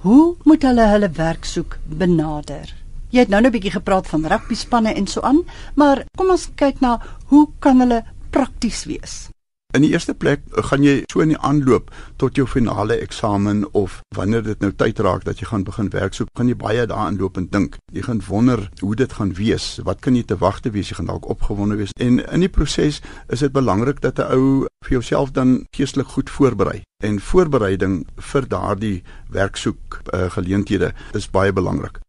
Hoe 0.00 0.36
moet 0.44 0.62
hulle 0.62 0.86
hulle 0.86 1.10
werk 1.10 1.44
soek 1.44 1.78
benader? 1.86 2.79
Jy 3.10 3.24
het 3.24 3.28
nou 3.28 3.40
net 3.42 3.50
'n 3.50 3.56
bietjie 3.58 3.74
gepraat 3.74 4.06
van 4.06 4.26
rugby 4.26 4.54
spanne 4.54 4.94
en 4.94 5.06
so 5.06 5.20
aan, 5.20 5.42
maar 5.74 6.04
kom 6.16 6.30
ons 6.30 6.48
kyk 6.54 6.80
na 6.80 7.00
hoe 7.26 7.48
kan 7.58 7.80
hulle 7.80 8.04
prakties 8.30 8.84
wees? 8.84 9.28
In 9.72 9.82
die 9.82 9.90
eerste 9.90 10.14
plek 10.14 10.40
eh, 10.50 10.64
gaan 10.64 10.82
jy 10.82 11.02
so 11.10 11.20
in 11.20 11.28
die 11.28 11.38
aanloop 11.38 11.90
tot 12.16 12.36
jou 12.36 12.46
finale 12.46 12.96
eksamen 13.02 13.64
of 13.72 14.00
wanneer 14.16 14.42
dit 14.42 14.60
nou 14.60 14.72
tyd 14.72 14.98
raak 14.98 15.24
dat 15.24 15.38
jy 15.38 15.46
gaan 15.46 15.64
begin 15.64 15.90
werk, 15.90 16.14
so 16.14 16.24
kan 16.34 16.48
jy 16.48 16.54
baie 16.54 16.86
daarin 16.86 17.18
loop 17.18 17.36
en 17.36 17.46
dink. 17.50 17.76
Jy 17.92 18.02
gaan 18.02 18.22
wonder 18.28 18.68
hoe 18.80 18.94
dit 18.96 19.12
gaan 19.12 19.34
wees. 19.34 19.78
Wat 19.82 20.00
kan 20.00 20.14
jy 20.14 20.22
te 20.22 20.36
wagte 20.36 20.70
wees? 20.70 20.88
Jy 20.88 20.96
gaan 20.96 21.06
dalk 21.06 21.28
opgewonde 21.28 21.76
wees. 21.76 21.94
En 21.98 22.18
in 22.18 22.40
die 22.40 22.48
proses 22.48 23.00
is 23.28 23.40
dit 23.40 23.52
belangrik 23.52 24.00
dat 24.00 24.18
'n 24.18 24.30
ou 24.34 24.66
vir 24.86 24.90
jouself 24.90 25.30
dan 25.30 25.66
geestelik 25.70 26.06
goed 26.06 26.30
voorberei. 26.30 26.82
En 27.02 27.20
voorbereiding 27.20 28.06
vir 28.16 28.48
daardie 28.48 29.02
werksoek 29.30 30.02
uh, 30.14 30.30
geleenthede 30.30 30.94
is 31.14 31.30
baie 31.30 31.52
belangrik. 31.52 32.00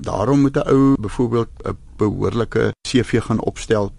Daarom 0.00 0.40
moet 0.40 0.56
'n 0.56 0.68
ou 0.68 0.94
byvoorbeeld 1.00 1.48
'n 1.64 1.76
behoorlike 1.96 2.74
CV 2.88 3.22
gaan 3.22 3.40
opstel. 3.40 3.92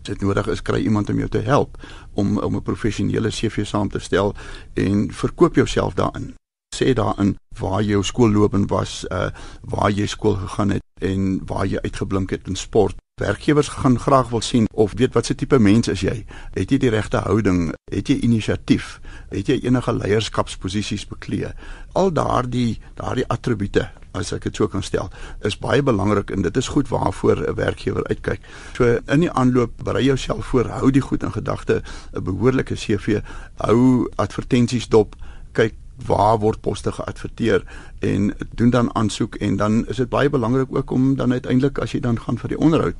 As 0.00 0.08
dit 0.08 0.20
nodig 0.20 0.46
is, 0.46 0.62
kry 0.62 0.80
iemand 0.80 1.08
om 1.08 1.16
jou 1.16 1.28
te 1.28 1.38
help 1.38 1.76
om 2.12 2.38
om 2.38 2.54
'n 2.54 2.62
professionele 2.62 3.28
CV 3.28 3.66
saam 3.66 3.88
te 3.88 3.98
stel 3.98 4.34
en 4.74 5.12
verkoop 5.12 5.54
jouself 5.54 5.94
daarin. 5.94 6.34
Sê 6.76 6.92
daarin 6.92 7.36
waar 7.58 7.82
jou 7.82 8.04
skoolloopbaan 8.04 8.66
was, 8.66 9.04
uh 9.08 9.30
waar 9.60 9.90
jy 9.90 10.06
skool 10.06 10.34
gegaan 10.34 10.70
het 10.70 10.82
en 11.00 11.40
waar 11.46 11.66
jy 11.66 11.78
uitgeblink 11.80 12.30
het 12.30 12.46
in 12.46 12.56
sport. 12.56 12.94
Werkgewers 13.14 13.68
gaan 13.68 13.98
graag 13.98 14.28
wil 14.28 14.40
sien 14.40 14.66
of 14.74 14.92
weet 14.96 15.14
wat 15.14 15.26
se 15.26 15.34
tipe 15.34 15.58
mens 15.58 15.88
is 15.88 16.00
jy? 16.00 16.24
Het 16.50 16.70
jy 16.70 16.78
die 16.78 16.90
regte 16.90 17.16
houding? 17.16 17.74
Het 17.90 18.08
jy 18.08 18.18
inisiatief? 18.20 19.00
Het 19.28 19.46
jy 19.46 19.60
enige 19.62 19.92
leierskapsposisies 19.92 21.06
beklee? 21.06 21.46
Al 21.92 22.12
daardie 22.12 22.78
daardie 22.94 23.26
attribute 23.26 23.90
as 24.12 24.32
ek 24.32 24.42
dit 24.48 24.56
so 24.56 24.68
kan 24.68 24.82
stel, 24.82 25.10
is 25.46 25.58
baie 25.58 25.82
belangrik 25.82 26.30
en 26.30 26.42
dit 26.42 26.56
is 26.56 26.68
goed 26.68 26.88
waarvoor 26.88 27.46
'n 27.48 27.54
werkgewer 27.54 28.04
uitkyk. 28.06 28.40
So 28.74 28.98
in 29.06 29.20
die 29.20 29.30
aanloop 29.30 29.72
berei 29.84 30.04
jouself 30.04 30.46
voor, 30.46 30.66
hou 30.68 30.90
die 30.90 31.02
goed 31.02 31.22
in 31.22 31.32
gedagte, 31.32 31.82
'n 32.12 32.22
behoorlike 32.24 32.74
CV, 32.74 33.20
hou 33.56 34.08
advertensies 34.16 34.88
dop, 34.88 35.16
kyk 35.52 35.74
waar 36.06 36.38
word 36.38 36.60
poste 36.60 36.92
geadverteer 36.92 37.64
en 37.98 38.34
doen 38.54 38.70
dan 38.70 38.94
aansoek 38.94 39.34
en 39.34 39.56
dan 39.56 39.86
is 39.86 39.96
dit 39.96 40.08
baie 40.08 40.30
belangrik 40.30 40.76
ook 40.76 40.90
om 40.90 41.16
dan 41.16 41.32
uiteindelik 41.32 41.78
as 41.78 41.92
jy 41.92 42.00
dan 42.00 42.20
gaan 42.20 42.38
vir 42.38 42.48
die 42.48 42.58
onderhoud 42.58 42.96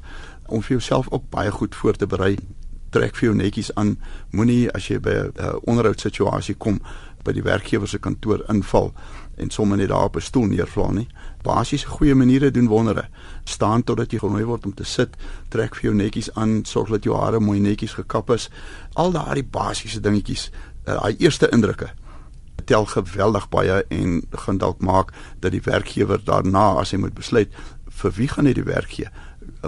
om 0.47 0.63
vir 0.63 0.77
jouself 0.77 1.09
ook 1.11 1.31
baie 1.31 1.51
goed 1.51 1.75
voor 1.75 1.97
te 1.97 2.07
berei. 2.07 2.37
Trek 2.91 3.15
vir 3.17 3.29
jou 3.29 3.37
netjies 3.37 3.75
aan. 3.75 3.97
Moenie 4.31 4.71
as 4.75 4.89
jy 4.89 4.99
by 4.99 5.11
'n 5.11 5.33
uh, 5.39 5.55
onderhoudssituasie 5.63 6.55
kom 6.55 6.81
by 7.25 7.33
die 7.33 7.43
werkgewer 7.43 7.89
se 7.89 7.99
kantoor 7.99 8.45
inval 8.49 8.93
en 9.41 9.51
sommer 9.51 9.77
net 9.77 9.89
daar 9.89 10.05
op 10.05 10.17
'n 10.17 10.21
stoel 10.21 10.47
neervla 10.47 10.91
nie 10.91 11.09
basiese 11.43 11.87
goeie 11.87 12.15
maniere 12.15 12.51
doen 12.51 12.67
wondere. 12.67 13.09
Staan 13.45 13.85
totdat 13.85 14.13
jy 14.13 14.19
genooi 14.19 14.45
word 14.45 14.67
om 14.67 14.75
te 14.75 14.85
sit 14.85 15.17
trek 15.49 15.77
vir 15.79 15.91
jou 15.91 15.95
netjies 15.97 16.31
aan 16.35 16.61
sorg 16.69 16.93
dat 16.93 17.05
jou 17.05 17.17
hare 17.17 17.41
mooi 17.41 17.61
netjies 17.61 17.97
gekap 17.99 18.31
is. 18.31 18.51
Al 18.95 19.13
daardie 19.13 19.45
basiese 19.45 20.01
dingetjies 20.01 20.51
uh, 20.51 21.01
daai 21.01 21.17
eerste 21.19 21.49
indrukke 21.49 21.91
tel 22.69 22.85
geweldig 22.87 23.49
baie 23.49 23.81
en 23.89 24.21
gaan 24.45 24.59
dalk 24.61 24.83
maak 24.85 25.15
dat 25.41 25.55
die 25.55 25.63
werkgewer 25.65 26.21
daarna 26.25 26.77
as 26.79 26.93
hy 26.93 27.01
moet 27.01 27.17
besluit 27.17 27.55
vir 28.01 28.13
wie 28.19 28.29
gaan 28.29 28.47
hy 28.47 28.53
die 28.55 28.67
werk 28.69 28.93
gee 28.99 29.09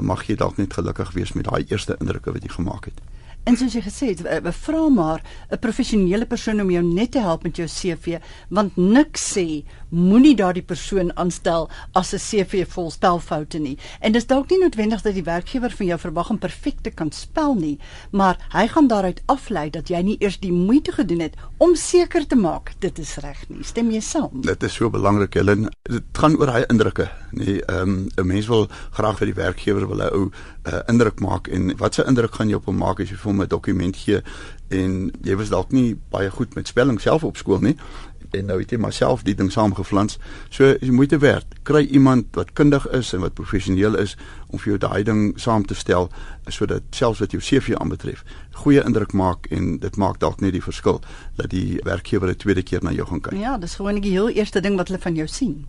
mag 0.00 0.22
jy 0.28 0.36
dalk 0.36 0.60
net 0.60 0.76
gelukkig 0.76 1.10
wees 1.16 1.32
met 1.32 1.48
daai 1.48 1.64
eerste 1.64 1.96
indrukke 2.00 2.32
wat 2.32 2.44
jy 2.44 2.52
gemaak 2.52 2.84
het. 2.92 3.00
En 3.44 3.56
soos 3.58 3.74
jy 3.74 3.80
gesê 3.82 4.12
het, 4.12 4.20
vra 4.62 4.88
maar 4.88 5.20
'n 5.50 5.58
professionele 5.58 6.26
persoon 6.26 6.60
om 6.60 6.70
jou 6.70 6.84
net 6.84 7.10
te 7.12 7.18
help 7.18 7.42
met 7.42 7.56
jou 7.56 7.66
CV, 7.66 8.18
want 8.48 8.76
niks 8.76 9.34
sê 9.34 9.64
moenie 9.88 10.34
daardie 10.34 10.62
persoon 10.62 11.10
aanstel 11.16 11.68
as 11.92 12.12
'n 12.14 12.18
CV 12.18 12.64
vol 12.68 12.90
spelfoute 12.90 13.58
nie. 13.58 13.78
En 14.00 14.12
dis 14.12 14.26
dalk 14.26 14.50
nie 14.50 14.58
noodwendig 14.58 15.02
dat 15.02 15.14
die 15.14 15.22
werkgewer 15.22 15.70
van 15.70 15.86
jou 15.86 15.98
verwag 15.98 16.30
om 16.30 16.38
perfek 16.38 16.80
te 16.82 16.90
kan 16.90 17.12
spel 17.12 17.54
nie, 17.54 17.78
maar 18.10 18.38
hy 18.52 18.66
gaan 18.66 18.86
daaruit 18.86 19.22
aflei 19.26 19.70
dat 19.70 19.88
jy 19.88 20.02
nie 20.02 20.16
eers 20.18 20.40
die 20.40 20.52
moeite 20.52 20.92
gedoen 20.92 21.20
het 21.20 21.34
om 21.58 21.74
seker 21.74 22.26
te 22.26 22.36
maak 22.36 22.72
dit 22.78 22.98
is 22.98 23.16
reg 23.16 23.48
nie. 23.48 23.64
Stem 23.64 23.90
jy 23.90 24.00
saam? 24.00 24.40
Dit 24.40 24.62
is 24.62 24.74
so 24.74 24.90
belangrik, 24.90 25.34
Helen. 25.34 25.68
Dit 25.82 26.02
gaan 26.12 26.36
oor 26.36 26.52
hy 26.52 26.64
indrukke, 26.68 27.10
nee. 27.30 27.60
Ehm 27.64 27.88
um, 27.88 28.08
'n 28.16 28.26
mens 28.26 28.46
wil 28.46 28.68
graag 28.90 29.18
vir 29.18 29.26
die 29.26 29.34
werkgewer 29.42 29.88
wil 29.88 30.02
'n 30.02 30.14
ou 30.14 30.30
uh, 30.66 30.80
indruk 30.86 31.20
maak 31.20 31.48
en 31.48 31.76
wat 31.76 31.98
'n 31.98 32.08
indruk 32.08 32.34
gaan 32.34 32.48
jy 32.48 32.54
op 32.54 32.66
hom 32.66 32.76
maak 32.76 33.00
as 33.00 33.10
jy 33.10 33.16
vir 33.16 33.30
hom 33.30 33.42
'n 33.42 33.48
dokument 33.48 33.96
gee 33.96 34.22
en 34.68 35.12
jy 35.22 35.36
was 35.36 35.48
dalk 35.48 35.72
nie 35.72 35.96
baie 36.10 36.30
goed 36.30 36.54
met 36.54 36.66
spelling 36.66 37.00
self 37.00 37.24
op 37.24 37.36
skool 37.36 37.60
nie 37.60 37.76
en 38.36 38.48
nou 38.48 38.58
het 38.60 38.70
jy 38.72 38.78
maar 38.80 38.94
self 38.96 39.24
die 39.26 39.34
ding 39.36 39.50
saamgeflans. 39.52 40.18
So 40.50 40.74
jy 40.80 40.90
moet 40.94 41.12
te 41.12 41.18
werk. 41.22 41.58
Kry 41.68 41.84
iemand 41.84 42.32
wat 42.38 42.52
kundig 42.58 42.86
is 42.96 43.12
en 43.12 43.20
wat 43.24 43.36
professioneel 43.38 43.98
is 44.00 44.16
om 44.48 44.58
vir 44.58 44.72
jou 44.72 44.78
daai 44.78 45.04
ding 45.04 45.22
saam 45.40 45.66
te 45.66 45.76
stel 45.78 46.10
sodat 46.48 46.82
selfs 46.90 47.22
wat 47.22 47.32
jou 47.36 47.40
CV 47.42 47.76
aanbetref, 47.78 48.24
goeie 48.64 48.82
indruk 48.84 49.12
maak 49.12 49.46
en 49.50 49.76
dit 49.78 49.96
maak 49.96 50.18
dalk 50.20 50.40
net 50.40 50.56
die 50.56 50.64
verskil 50.64 51.00
dat 51.36 51.50
die 51.50 51.80
werkgewer 51.84 52.28
'n 52.28 52.36
tweede 52.36 52.62
keer 52.62 52.82
na 52.82 52.90
jou 52.90 53.06
gaan 53.06 53.20
kyk. 53.20 53.38
Ja, 53.38 53.58
dis 53.58 53.74
gewoon 53.74 54.00
die 54.00 54.10
heel 54.10 54.28
eerste 54.28 54.60
ding 54.60 54.76
wat 54.76 54.88
hulle 54.88 55.00
van 55.00 55.14
jou 55.14 55.26
sien. 55.26 55.66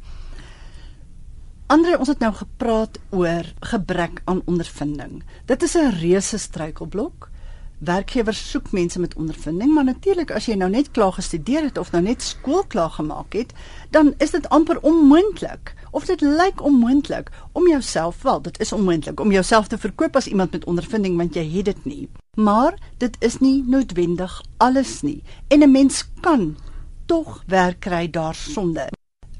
Andre, 1.73 1.95
ons 1.97 2.09
het 2.11 2.19
nou 2.21 2.29
gepraat 2.37 2.99
oor 3.09 3.47
gebrek 3.65 4.19
aan 4.29 4.43
ondervinding. 4.45 5.23
Dit 5.49 5.63
is 5.63 5.73
'n 5.73 5.95
reuse 6.01 6.37
struikelblok. 6.37 7.29
Werkgewers 7.77 8.49
soek 8.49 8.71
mense 8.71 8.99
met 8.99 9.15
ondervinding, 9.15 9.73
maar 9.73 9.83
natuurlik 9.83 10.31
as 10.31 10.45
jy 10.45 10.53
nou 10.55 10.69
net 10.69 10.91
klaar 10.91 11.11
gestudeer 11.11 11.63
het 11.63 11.77
of 11.77 11.91
nou 11.91 12.03
net 12.03 12.21
skool 12.21 12.63
klaar 12.67 12.89
gemaak 12.89 13.33
het, 13.33 13.53
dan 13.89 14.13
is 14.17 14.31
dit 14.31 14.49
amper 14.49 14.81
onmoontlik 14.81 15.73
of 15.91 16.05
dit 16.05 16.21
lyk 16.21 16.61
onmoontlik 16.61 17.31
om 17.51 17.67
jouself 17.67 18.21
wel, 18.21 18.41
dit 18.41 18.59
is 18.59 18.73
onmoontlik 18.73 19.19
om 19.19 19.31
jouself 19.31 19.67
te 19.67 19.77
verkoop 19.77 20.15
as 20.15 20.27
iemand 20.27 20.51
met 20.51 20.65
ondervinding 20.65 21.17
want 21.17 21.33
jy 21.33 21.51
het 21.51 21.65
dit 21.65 21.85
nie. 21.85 22.09
Maar 22.33 22.77
dit 22.97 23.15
is 23.19 23.39
nie 23.39 23.63
noodwendig 23.67 24.43
alles 24.57 25.01
nie 25.01 25.23
en 25.47 25.59
'n 25.63 25.71
mens 25.71 26.09
kan 26.19 26.57
tog 27.05 27.43
werk 27.47 27.79
kry 27.79 28.09
daarsonder. 28.09 28.89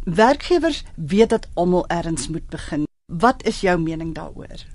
Werkgewers 0.04 0.84
weet 0.96 1.30
dat 1.30 1.48
almal 1.54 1.88
ergens 1.88 2.28
moet 2.28 2.50
begin. 2.50 2.88
Wat 3.06 3.44
is 3.44 3.62
jou 3.62 3.80
mening 3.80 4.16
daaroor? 4.16 4.66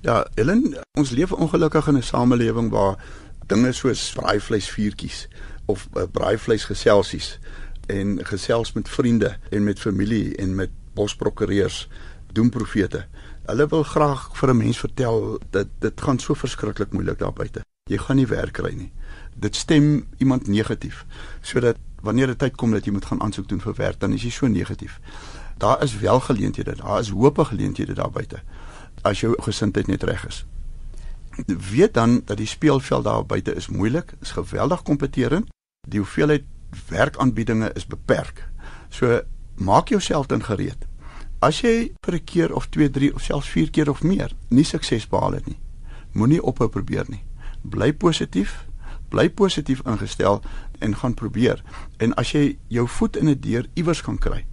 Ja, 0.00 0.28
Ellen, 0.34 0.78
ons 0.92 1.10
leef 1.10 1.32
ongelukkig 1.32 1.86
in 1.86 1.96
'n 1.96 2.02
samelewing 2.02 2.70
waar 2.70 3.04
dinge 3.46 3.72
soos 3.72 4.12
braaivleisvuurtjies 4.12 5.28
of 5.64 5.88
uh, 5.94 6.02
braaivleisgeselsies 6.12 7.38
en 7.86 8.26
gesels 8.26 8.72
met 8.72 8.88
vriende 8.88 9.36
en 9.50 9.64
met 9.64 9.80
familie 9.80 10.36
en 10.36 10.54
met 10.54 10.70
bosprokureurs 10.94 11.88
doen 12.32 12.50
profete. 12.50 13.06
Hulle 13.46 13.66
wil 13.66 13.82
graag 13.82 14.30
vir 14.32 14.48
'n 14.48 14.56
mens 14.56 14.78
vertel 14.78 15.40
dat 15.50 15.66
dit 15.78 16.00
gaan 16.00 16.18
so 16.18 16.34
verskriklik 16.34 16.92
moeilik 16.92 17.18
daar 17.18 17.32
buite. 17.32 17.60
Jy 17.90 17.98
gaan 17.98 18.16
nie 18.16 18.26
werk 18.26 18.52
kry 18.52 18.74
nie. 18.74 18.92
Dit 19.34 19.56
stem 19.56 20.06
iemand 20.16 20.46
negatief 20.46 21.06
sodat 21.40 21.76
wanneer 22.02 22.26
dit 22.26 22.38
tyd 22.38 22.56
kom 22.56 22.70
dat 22.70 22.84
jy 22.84 22.92
moet 22.92 23.04
gaan 23.04 23.22
aansoek 23.22 23.48
doen 23.48 23.60
vir 23.60 23.74
werk, 23.74 24.00
dan 24.00 24.12
is 24.12 24.22
jy 24.22 24.30
so 24.30 24.46
negatief. 24.46 25.00
Daar 25.58 25.82
is 25.82 25.98
wel 25.98 26.20
geleenthede, 26.20 26.76
daar 26.76 27.00
is 27.00 27.10
hoop 27.10 27.38
geleenthede 27.38 27.94
daar 27.94 28.10
buite 28.10 28.42
as 29.02 29.20
jou 29.22 29.34
gesindheid 29.42 29.86
net 29.86 30.02
reg 30.02 30.26
is. 30.26 30.44
Weet 31.46 31.94
dan 31.94 32.20
dat 32.24 32.36
die 32.36 32.46
speelveld 32.46 33.04
daar 33.04 33.26
buite 33.26 33.54
is 33.54 33.68
moeilik, 33.68 34.14
is 34.20 34.34
geweldig 34.34 34.82
kompeterend. 34.82 35.50
Die 35.88 35.98
hoeveelheid 35.98 36.44
werkaanbiedinge 36.88 37.70
is 37.74 37.86
beperk. 37.86 38.48
So 38.88 39.20
maak 39.54 39.88
jouself 39.88 40.26
dan 40.26 40.44
gereed. 40.44 40.86
As 41.38 41.60
jy 41.60 41.92
vir 42.02 42.14
'n 42.14 42.24
keer 42.24 42.54
of 42.54 42.66
2, 42.66 42.90
3 42.90 43.14
of 43.14 43.22
selfs 43.22 43.48
4 43.48 43.70
keer 43.70 43.90
of 43.90 44.02
meer 44.02 44.32
nie 44.48 44.64
sukses 44.64 45.06
behaal 45.08 45.32
het 45.32 45.46
nie, 45.46 45.58
moenie 46.12 46.42
ophou 46.42 46.68
probeer 46.68 47.04
nie. 47.08 47.22
Bly 47.62 47.92
positief, 47.92 48.66
bly 49.08 49.28
positief 49.30 49.80
ingestel 49.86 50.42
en 50.78 50.96
gaan 50.96 51.14
probeer. 51.14 51.62
En 51.96 52.14
as 52.14 52.32
jy 52.32 52.58
jou 52.68 52.88
voet 52.88 53.16
in 53.16 53.28
'n 53.28 53.40
deur 53.40 53.66
iewers 53.74 54.02
kan 54.02 54.18
kry, 54.18 54.46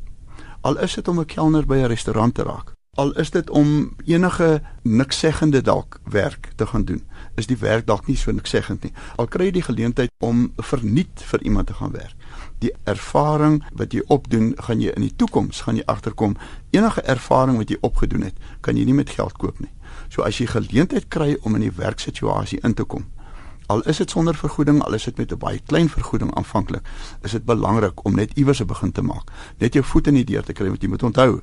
al 0.62 0.80
is 0.80 0.94
dit 0.94 1.08
om 1.08 1.20
'n 1.20 1.26
kelner 1.26 1.66
by 1.66 1.76
'n 1.76 1.88
restaurant 1.88 2.34
te 2.34 2.44
raak, 2.44 2.76
al 2.96 3.12
is 3.20 3.32
dit 3.32 3.50
om 3.50 3.96
enige 4.06 4.62
niksseggende 4.82 5.62
dalk 5.62 6.00
werk 6.04 6.52
te 6.56 6.66
gaan 6.66 6.86
doen, 6.86 7.04
is 7.36 7.48
die 7.48 7.58
werk 7.60 7.88
dalk 7.88 8.08
nie 8.08 8.16
so 8.18 8.32
nikseggend 8.32 8.84
nie. 8.84 8.92
Al 9.20 9.28
kry 9.28 9.50
jy 9.50 9.56
die 9.58 9.66
geleentheid 9.68 10.12
om 10.24 10.54
verniet 10.58 11.24
vir 11.32 11.44
iemand 11.44 11.68
te 11.68 11.74
gaan 11.74 11.92
werk. 11.92 12.16
Die 12.64 12.72
ervaring 12.84 13.60
wat 13.76 13.94
jy 13.94 14.04
opdoen, 14.08 14.54
gaan 14.58 14.82
jy 14.82 14.94
in 14.96 15.02
die 15.02 15.16
toekoms 15.16 15.66
gaan 15.68 15.76
jy 15.76 15.84
agterkom. 15.92 16.38
Enige 16.72 17.02
ervaring 17.02 17.58
wat 17.60 17.70
jy 17.70 17.78
opgedoen 17.82 18.30
het, 18.30 18.40
kan 18.62 18.80
jy 18.80 18.86
nie 18.88 18.96
met 18.96 19.12
geld 19.12 19.36
koop 19.38 19.60
nie. 19.60 19.72
So 20.08 20.24
as 20.24 20.40
jy 20.40 20.48
geleentheid 20.48 21.10
kry 21.12 21.36
om 21.44 21.56
in 21.60 21.68
die 21.68 21.76
werksituasie 21.76 22.62
in 22.64 22.74
te 22.74 22.88
kom, 22.88 23.10
Al 23.68 23.82
is 23.90 23.98
dit 23.98 24.10
sonder 24.10 24.36
vergoeding, 24.36 24.84
al 24.84 24.94
is 24.94 25.04
dit 25.04 25.18
met 25.18 25.32
'n 25.32 25.38
baie 25.38 25.60
klein 25.66 25.90
vergoeding 25.90 26.36
aanvanklik, 26.36 26.88
is 27.22 27.32
dit 27.32 27.46
belangrik 27.46 28.06
om 28.06 28.16
net 28.16 28.32
iewers 28.34 28.62
'n 28.62 28.66
begin 28.66 28.92
te 28.92 29.02
maak. 29.02 29.32
Net 29.58 29.74
jou 29.74 29.86
voet 29.86 30.08
in 30.08 30.14
die 30.14 30.24
deur 30.24 30.44
te 30.44 30.54
kry, 30.54 30.68
want 30.68 30.82
jy 30.82 30.90
moet 30.90 31.04
onthou, 31.04 31.42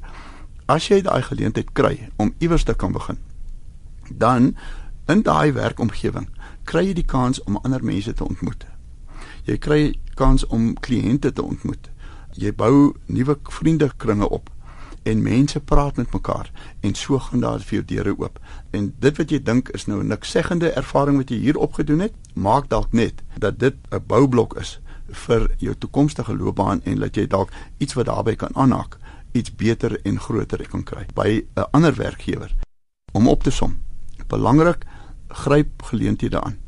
as 0.66 0.88
jy 0.88 1.00
daai 1.00 1.22
geleentheid 1.22 1.72
kry 1.72 2.08
om 2.16 2.34
iewers 2.38 2.64
te 2.64 2.74
kan 2.74 2.92
begin, 2.92 3.18
dan 4.10 4.56
in 5.06 5.22
daai 5.22 5.52
werkomgewing 5.52 6.28
kry 6.64 6.86
jy 6.86 6.92
die 6.92 7.06
kans 7.06 7.42
om 7.42 7.58
ander 7.62 7.84
mense 7.84 8.12
te 8.12 8.24
ontmoet. 8.24 8.66
Jy 9.44 9.58
kry 9.58 9.94
kans 10.14 10.46
om 10.46 10.74
kliënte 10.74 11.32
te 11.32 11.42
ontmoet. 11.42 11.90
Jy 12.32 12.52
bou 12.54 12.94
nuwe 13.06 13.38
vriendekringe 13.42 14.28
op 14.28 14.50
en 15.02 15.23
mense 15.23 15.61
praat 15.61 15.97
met 15.97 16.12
mekaar 16.12 16.50
en 16.80 16.94
so 16.94 17.18
gaan 17.18 17.40
daar 17.40 17.61
vir 17.61 17.78
jou 17.78 17.85
deure 17.85 18.14
oop. 18.18 18.38
En 18.71 18.94
dit 18.99 19.16
wat 19.16 19.30
jy 19.30 19.42
dink 19.42 19.68
is 19.68 19.87
nou 19.87 20.00
'n 20.02 20.06
niksseggende 20.06 20.71
ervaring 20.71 21.16
wat 21.16 21.30
jy 21.30 21.37
hier 21.37 21.59
opgedoen 21.59 22.00
het, 22.00 22.14
maak 22.35 22.68
dalk 22.68 22.92
net 22.92 23.23
dat 23.38 23.59
dit 23.59 23.75
'n 23.90 24.04
boublok 24.06 24.56
is 24.61 24.80
vir 25.09 25.50
jou 25.59 25.75
toekomstige 25.75 26.37
loopbaan 26.37 26.80
en 26.85 26.99
dat 26.99 27.16
jy 27.16 27.26
dalk 27.26 27.50
iets 27.78 27.94
wat 27.94 28.06
daarbey 28.06 28.37
kan 28.37 28.56
aanhaak, 28.56 28.99
iets 29.32 29.54
beter 29.54 30.00
en 30.04 30.21
groter 30.21 30.68
kan 30.68 30.82
kry 30.82 31.06
by 31.14 31.44
'n 31.56 31.66
ander 31.71 31.94
werkgewer. 31.94 32.54
Om 33.12 33.28
op 33.28 33.42
te 33.42 33.50
som. 33.50 33.78
Belangrik, 34.26 34.85
gryp 35.28 35.82
geleenthede 35.82 36.40
aan. 36.40 36.59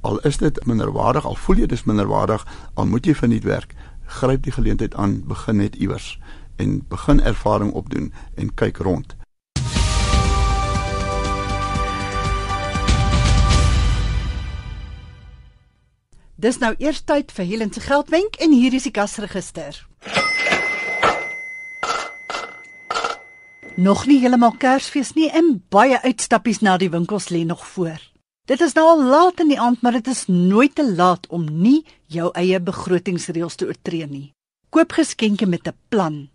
Al 0.00 0.18
is 0.20 0.36
dit 0.36 0.66
minderwaardig, 0.66 1.24
al 1.24 1.34
voel 1.34 1.56
jy 1.56 1.66
dis 1.66 1.84
minderwaardig, 1.84 2.46
al 2.74 2.86
moet 2.86 3.06
jy 3.06 3.14
verniet 3.14 3.44
werk, 3.44 3.74
gryp 4.06 4.42
die 4.42 4.52
geleentheid 4.52 4.94
aan, 4.94 5.22
begin 5.26 5.56
net 5.56 5.74
iewers 5.74 6.18
en 6.56 6.86
begin 6.88 7.20
ervaring 7.20 7.72
opdoen 7.72 8.12
en 8.34 8.54
kyk 8.54 8.76
rond. 8.76 9.16
Dis 16.36 16.58
nou 16.60 16.74
eers 16.78 17.00
tyd 17.08 17.32
vir 17.32 17.46
Helen 17.48 17.72
se 17.72 17.80
geldwenk 17.80 18.36
en 18.44 18.52
hier 18.52 18.74
is 18.76 18.84
die 18.84 18.92
kasregister. 18.92 19.86
Nog 23.76 24.06
nie 24.08 24.18
heeltemal 24.20 24.52
Kersfees 24.60 25.14
nie 25.16 25.30
en 25.32 25.58
baie 25.72 25.96
uitstappies 26.04 26.62
na 26.64 26.76
die 26.80 26.90
winkels 26.92 27.30
lê 27.32 27.42
nog 27.44 27.64
voor. 27.66 28.00
Dit 28.46 28.60
is 28.60 28.76
nou 28.76 28.84
al 28.86 29.02
laat 29.04 29.40
in 29.42 29.50
die 29.50 29.58
aand, 29.60 29.80
maar 29.82 29.96
dit 29.98 30.06
is 30.06 30.26
nooit 30.28 30.74
te 30.74 30.84
laat 30.86 31.26
om 31.34 31.44
nie 31.44 31.82
jou 32.06 32.30
eie 32.38 32.60
begrotingsreëls 32.62 33.58
te 33.58 33.66
oortree 33.66 34.06
nie. 34.06 34.30
Koop 34.70 34.92
geskenke 34.92 35.46
met 35.46 35.66
'n 35.66 35.74
plan. 35.88 36.28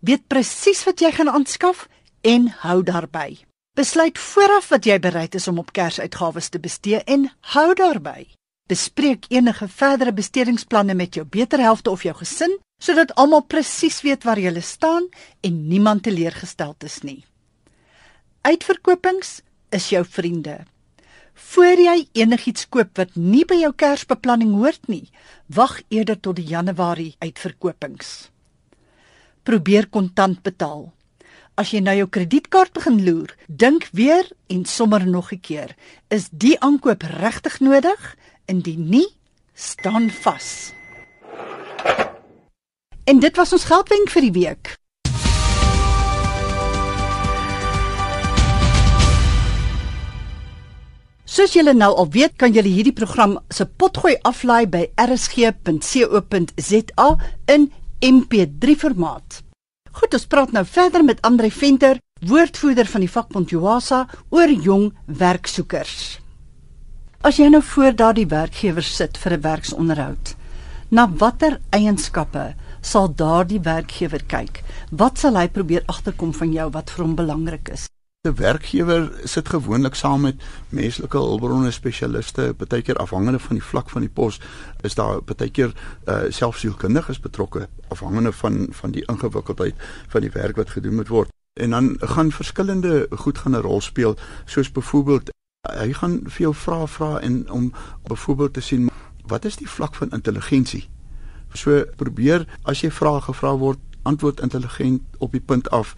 Weet 0.00 0.26
presies 0.28 0.84
wat 0.84 1.00
jy 1.00 1.10
gaan 1.12 1.30
aanskaf 1.32 1.86
en 2.20 2.48
hou 2.62 2.82
daarby. 2.82 3.38
Besluit 3.76 4.18
vooraf 4.18 4.68
wat 4.72 4.86
jy 4.88 4.98
bereid 5.00 5.34
is 5.34 5.48
om 5.48 5.58
op 5.58 5.72
Kersuitgawes 5.72 6.48
te 6.48 6.58
bestee 6.58 7.02
en 7.04 7.30
hou 7.52 7.74
daarby. 7.74 8.26
Bespreek 8.66 9.26
enige 9.28 9.68
verdere 9.68 10.12
bestedingsplanne 10.12 10.94
met 10.94 11.14
jou 11.14 11.26
beterhelfte 11.26 11.90
of 11.90 12.02
jou 12.02 12.14
gesin 12.16 12.56
sodat 12.82 13.14
almal 13.16 13.44
presies 13.48 14.02
weet 14.04 14.24
waar 14.24 14.38
jy 14.38 14.60
staan 14.60 15.08
en 15.40 15.68
niemand 15.68 16.02
teleurgestel 16.02 16.74
is 16.84 17.00
nie. 17.02 17.24
Uitverkopings 18.42 19.40
is 19.70 19.88
jou 19.88 20.04
vriende. 20.04 20.64
Voor 21.34 21.80
jy 21.80 22.08
enigiets 22.12 22.68
koop 22.68 22.96
wat 22.96 23.16
nie 23.16 23.44
by 23.44 23.60
jou 23.60 23.72
Kersbeplanning 23.72 24.54
hoort 24.56 24.88
nie, 24.88 25.10
wag 25.46 25.80
eerder 25.88 26.20
tot 26.20 26.36
die 26.36 26.46
Januarie 26.48 27.14
uitverkopings. 27.18 28.30
Probeer 29.46 29.86
kontant 29.86 30.40
betaal. 30.42 30.88
As 31.54 31.70
jy 31.70 31.78
nou 31.78 31.94
jou 31.94 32.08
kredietkaart 32.10 32.72
begin 32.74 32.96
loer, 33.06 33.30
dink 33.46 33.86
weer 33.94 34.26
en 34.50 34.64
sommer 34.66 35.06
nog 35.06 35.30
'n 35.32 35.40
keer, 35.40 35.76
is 36.10 36.28
die 36.32 36.60
aankoop 36.60 37.02
regtig 37.02 37.60
nodig? 37.60 38.16
Indien 38.46 38.88
nie, 38.88 39.06
staan 39.54 40.10
vas. 40.10 40.72
En 43.04 43.18
dit 43.18 43.36
was 43.36 43.52
ons 43.52 43.64
geldwenk 43.64 44.10
vir 44.10 44.22
die 44.22 44.32
week. 44.32 44.76
Soos 51.24 51.52
julle 51.52 51.74
nou 51.74 51.94
al 51.94 52.10
weet, 52.10 52.36
kan 52.36 52.52
julle 52.52 52.68
hierdie 52.68 52.92
program 52.92 53.38
se 53.50 53.66
potgooi 53.66 54.16
aflaai 54.22 54.66
by 54.66 54.90
rsg.co.za 54.96 55.48
in 57.46 57.72
MP3 58.04 58.76
formaat. 58.76 59.40
Goed, 59.96 60.12
ons 60.12 60.26
praat 60.28 60.52
nou 60.52 60.64
verder 60.68 61.04
met 61.04 61.22
Andre 61.24 61.48
Venter, 61.50 61.96
woordvoerder 62.20 62.86
van 62.86 63.00
die 63.00 63.10
vakbond 63.10 63.50
Joasa 63.50 64.02
oor 64.28 64.52
jong 64.52 64.90
werksoekers. 65.06 66.18
As 67.24 67.40
jy 67.40 67.48
nou 67.48 67.62
voor 67.64 67.96
daardie 67.96 68.28
werkgewer 68.28 68.84
sit 68.84 69.16
vir 69.16 69.32
'n 69.32 69.40
werksonderhoud, 69.40 70.36
na 70.90 71.08
watter 71.08 71.60
eienskappe 71.70 72.54
sal 72.82 73.08
daardie 73.08 73.60
werkgewer 73.60 74.22
kyk. 74.28 74.62
Wat 74.90 75.18
sal 75.18 75.36
hy 75.36 75.48
probeer 75.48 75.82
agterkom 75.86 76.32
van 76.32 76.52
jou 76.52 76.70
wat 76.70 76.90
vir 76.90 77.04
hom 77.04 77.16
belangrik 77.16 77.68
is? 77.68 77.88
'n 78.26 78.34
Werkgewer 78.34 79.12
sit 79.24 79.48
gewoonlik 79.48 79.94
saam 79.94 80.20
met 80.20 80.42
menslike 80.68 81.16
hulpbronne 81.16 81.70
spesialiste, 81.70 82.54
baie 82.58 82.82
keer 82.82 82.96
afhangende 82.96 83.38
van 83.38 83.56
die 83.56 83.64
vlak 83.64 83.90
van 83.90 84.00
die 84.00 84.10
pos, 84.10 84.40
is 84.82 84.94
daar 84.94 85.22
baie 85.22 85.50
keer 85.50 85.72
uh, 86.08 86.24
selfsielkundiges 86.28 87.20
betrokke 87.20 87.68
afhangende 87.88 88.32
van 88.32 88.66
van 88.70 88.90
die 88.90 89.04
ingewikkeldheid 89.06 89.74
van 90.08 90.20
die 90.20 90.30
werk 90.30 90.56
wat 90.56 90.70
gedoen 90.70 90.94
moet 90.94 91.08
word. 91.08 91.30
En 91.60 91.70
dan 91.70 91.96
gaan 92.00 92.32
verskillende 92.32 93.06
goed 93.10 93.38
gaan 93.38 93.56
'n 93.56 93.62
rol 93.62 93.80
speel, 93.80 94.16
soos 94.44 94.72
byvoorbeeld 94.72 95.30
hy 95.68 95.92
gaan 95.92 96.20
vir 96.24 96.40
jou 96.40 96.54
vra 96.54 96.86
vra 96.86 97.18
en 97.20 97.50
om 97.50 97.72
byvoorbeeld 98.06 98.52
te 98.52 98.60
sien 98.60 98.90
wat 99.26 99.44
is 99.44 99.56
die 99.56 99.70
vlak 99.70 99.94
van 99.94 100.10
intelligensie 100.10 100.88
So 101.56 101.84
probeer 101.96 102.44
as 102.68 102.82
jy 102.84 102.90
vrae 102.92 103.22
gevra 103.24 103.54
word, 103.60 103.80
antwoord 104.06 104.40
intelligent 104.40 105.02
op 105.18 105.34
die 105.34 105.42
punt 105.42 105.70
af, 105.70 105.94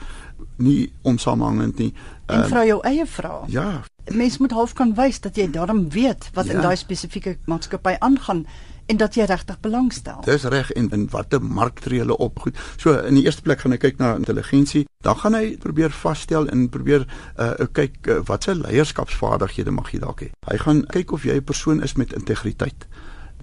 nie 0.57 0.93
onsamehangend 1.03 1.79
nie. 1.79 1.93
En 2.27 2.43
um, 2.43 2.49
vra 2.51 2.65
jou 2.67 2.81
eie 2.89 3.07
vrae. 3.07 3.45
Ja. 3.53 3.69
Mens 4.09 4.39
moet 4.39 4.57
half 4.57 4.73
kan 4.73 4.95
wys 4.97 5.21
dat 5.21 5.37
jy 5.37 5.51
daarom 5.53 5.89
weet 5.93 6.31
wat 6.35 6.49
ja. 6.49 6.57
in 6.57 6.65
daai 6.65 6.77
spesifieke 6.77 7.37
maatskappy 7.47 7.95
aangaan 7.99 8.47
en 8.89 8.97
dat 8.97 9.17
jy 9.19 9.27
regtig 9.29 9.59
belangstel. 9.61 10.23
Dis 10.25 10.47
reg 10.49 10.71
en 10.73 10.89
in 10.97 11.05
watter 11.13 11.43
mark 11.45 11.83
tree 11.85 12.01
hulle 12.01 12.17
op? 12.17 12.41
Goed. 12.45 12.57
So 12.81 12.95
in 12.97 13.19
die 13.19 13.25
eerste 13.27 13.45
plek 13.45 13.61
gaan 13.61 13.75
hy 13.77 13.81
kyk 13.83 13.99
na 14.01 14.15
intelligensie, 14.17 14.87
dan 15.05 15.19
gaan 15.21 15.37
hy 15.37 15.57
probeer 15.61 15.93
vasstel 15.93 16.49
en 16.53 16.69
probeer 16.73 17.05
uh 17.37 17.69
kyk 17.77 18.09
uh, 18.09 18.21
wat 18.31 18.49
sy 18.49 18.57
leierskapsvaardighede 18.63 19.75
mag 19.77 19.93
jy 19.93 20.01
dalk 20.05 20.25
hê. 20.25 20.31
Hy 20.49 20.61
gaan 20.65 20.87
kyk 20.95 21.13
of 21.13 21.29
jy 21.29 21.37
'n 21.37 21.45
persoon 21.45 21.85
is 21.85 21.99
met 22.01 22.17
integriteit. 22.17 22.89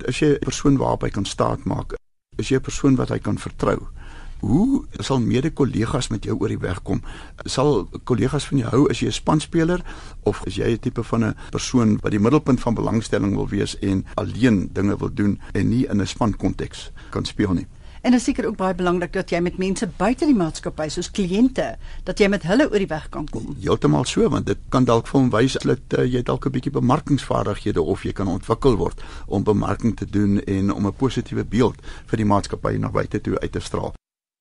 As 0.07 0.19
jy 0.19 0.33
'n 0.33 0.45
persoon 0.49 0.81
waarop 0.81 1.05
hy 1.05 1.13
kan 1.13 1.25
staat 1.25 1.63
maak, 1.65 1.93
is 2.37 2.49
jy 2.49 2.57
'n 2.57 2.65
persoon 2.65 2.95
wat 2.95 3.09
hy 3.09 3.19
kan 3.19 3.37
vertrou. 3.37 3.85
Hoe 4.45 4.83
sal 5.01 5.19
mede-kollegas 5.19 6.11
met 6.13 6.25
jou 6.27 6.35
oor 6.37 6.51
die 6.53 6.61
weg 6.61 6.83
kom? 6.85 6.99
Sal 7.49 7.87
kollegas 8.05 8.45
van 8.45 8.59
jou 8.61 8.69
hou 8.69 8.81
as 8.93 8.99
jy 9.01 9.07
'n 9.07 9.17
spanspeler 9.17 9.81
of 10.23 10.45
is 10.45 10.55
jy 10.55 10.69
'n 10.69 10.79
tipe 10.79 11.03
van 11.03 11.25
'n 11.25 11.35
persoon 11.49 11.97
wat 12.01 12.11
die 12.11 12.19
middelpunt 12.19 12.59
van 12.61 12.75
belangstelling 12.75 13.33
wil 13.35 13.47
wees 13.47 13.79
en 13.79 14.05
alleen 14.15 14.69
dinge 14.73 14.97
wil 14.97 15.13
doen 15.13 15.39
en 15.53 15.69
nie 15.69 15.87
in 15.89 16.01
'n 16.01 16.05
spankonteks 16.07 16.91
kan 17.09 17.25
speel 17.25 17.53
nie? 17.53 17.67
En 18.01 18.11
dit 18.11 18.19
is 18.19 18.25
seker 18.25 18.45
ook 18.45 18.55
baie 18.55 18.75
belangrik 18.75 19.13
dat 19.13 19.29
jy 19.29 19.39
met 19.39 19.57
mense 19.57 19.87
buite 19.97 20.25
die 20.25 20.35
maatskappy 20.35 20.89
soos 20.89 21.11
kliënte 21.11 21.77
dat 22.03 22.19
jy 22.19 22.27
met 22.27 22.43
hulle 22.43 22.69
oor 22.69 22.77
die 22.77 22.87
weg 22.87 23.09
kan 23.09 23.25
kom. 23.25 23.55
Heeltemal 23.59 24.05
so 24.05 24.29
want 24.29 24.45
dit 24.45 24.57
kan 24.69 24.85
dalk 24.85 25.07
vir 25.07 25.19
hom 25.19 25.29
wys 25.29 25.53
dat 25.53 25.97
uh, 25.97 26.05
jy 26.05 26.21
dalk 26.21 26.45
'n 26.45 26.51
bietjie 26.51 26.71
bemarkingsvaardighede 26.71 27.81
of 27.81 28.03
jy 28.03 28.11
kan 28.11 28.27
ontwikkel 28.27 28.77
word 28.77 29.01
om 29.25 29.43
bemarking 29.43 29.97
te 29.97 30.05
doen 30.05 30.39
en 30.45 30.73
om 30.73 30.85
'n 30.85 30.93
positiewe 30.93 31.43
beeld 31.43 31.75
vir 32.05 32.17
die 32.17 32.25
maatskappy 32.25 32.77
na 32.77 32.89
buite 32.89 33.21
toe 33.21 33.39
uit 33.39 33.51
te 33.51 33.59
straal. 33.59 33.95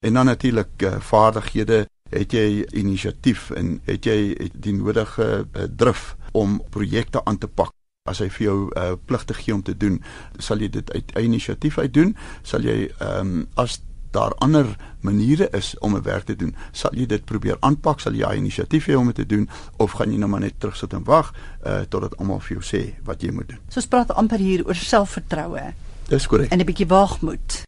En 0.05 0.13
dan 0.13 0.27
natuurlik 0.27 0.83
uh, 0.83 0.99
vaardighede, 1.01 1.87
het 2.13 2.33
jy 2.37 2.67
inisiatief 2.77 3.49
en 3.57 3.79
het 3.89 4.05
jy 4.05 4.51
die 4.53 4.75
nodige 4.77 5.47
uh, 5.47 5.65
drif 5.77 6.13
om 6.37 6.61
projekte 6.71 7.25
aan 7.25 7.39
te 7.41 7.49
pak 7.49 7.73
as 8.05 8.21
hy 8.21 8.29
vir 8.37 8.45
jou 8.45 8.59
uh, 8.77 8.93
pligte 9.09 9.33
gee 9.35 9.55
om 9.55 9.63
te 9.65 9.73
doen, 9.73 9.97
sal 10.37 10.61
jy 10.61 10.69
dit 10.69 10.93
uit 10.93 11.15
inisiatief 11.23 11.79
uit 11.81 11.95
doen? 11.97 12.13
Sal 12.45 12.69
jy 12.69 12.91
ehm 12.99 13.33
um, 13.33 13.47
as 13.57 13.81
daar 14.15 14.37
ander 14.45 14.69
maniere 15.01 15.49
is 15.57 15.73
om 15.81 15.97
'n 15.97 16.03
werk 16.03 16.29
te 16.29 16.37
doen, 16.37 16.55
sal 16.73 16.93
jy 16.95 17.07
dit 17.07 17.25
probeer 17.25 17.57
aanpak, 17.61 18.01
sal 18.01 18.13
jy 18.13 18.37
inisiatief 18.37 18.87
hê 18.87 18.95
om 18.95 19.07
dit 19.07 19.15
te 19.15 19.27
doen 19.27 19.49
of 19.77 19.97
gaan 19.97 20.13
jy 20.13 20.19
nou 20.19 20.29
maar 20.31 20.45
net 20.45 20.61
terugsit 20.61 20.93
en 20.93 21.05
wag 21.05 21.33
uh, 21.67 21.81
totdat 21.89 22.17
almal 22.19 22.41
vir 22.41 22.61
jou 22.61 22.63
sê 22.63 22.95
wat 23.05 23.23
jy 23.23 23.33
moet 23.33 23.49
doen? 23.49 23.59
So 23.69 23.81
ons 23.81 23.89
praat 23.89 24.13
amper 24.13 24.39
hier 24.39 24.67
oor 24.67 24.77
selfvertroue. 24.77 25.73
Dis 26.09 26.27
korrek. 26.27 26.53
En 26.53 26.61
'n 26.61 26.67
bietjie 26.67 26.87
waagmoed. 26.87 27.65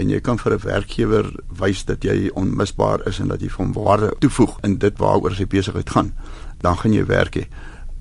en 0.00 0.10
jy 0.10 0.20
kan 0.20 0.38
vir 0.38 0.54
'n 0.54 0.64
werkgewer 0.64 1.26
wys 1.58 1.84
dat 1.84 2.02
jy 2.02 2.30
onmisbaar 2.34 3.06
is 3.06 3.18
en 3.18 3.28
dat 3.28 3.40
jy 3.40 3.48
van 3.48 3.72
waarde 3.72 4.14
toevoeg 4.18 4.58
in 4.62 4.78
dit 4.78 4.98
waaroor 4.98 5.34
sy 5.34 5.46
besigheid 5.46 5.90
gaan, 5.90 6.12
dan 6.60 6.76
gaan 6.76 6.92
jy 6.92 7.04
werk 7.06 7.36
hê. 7.36 7.46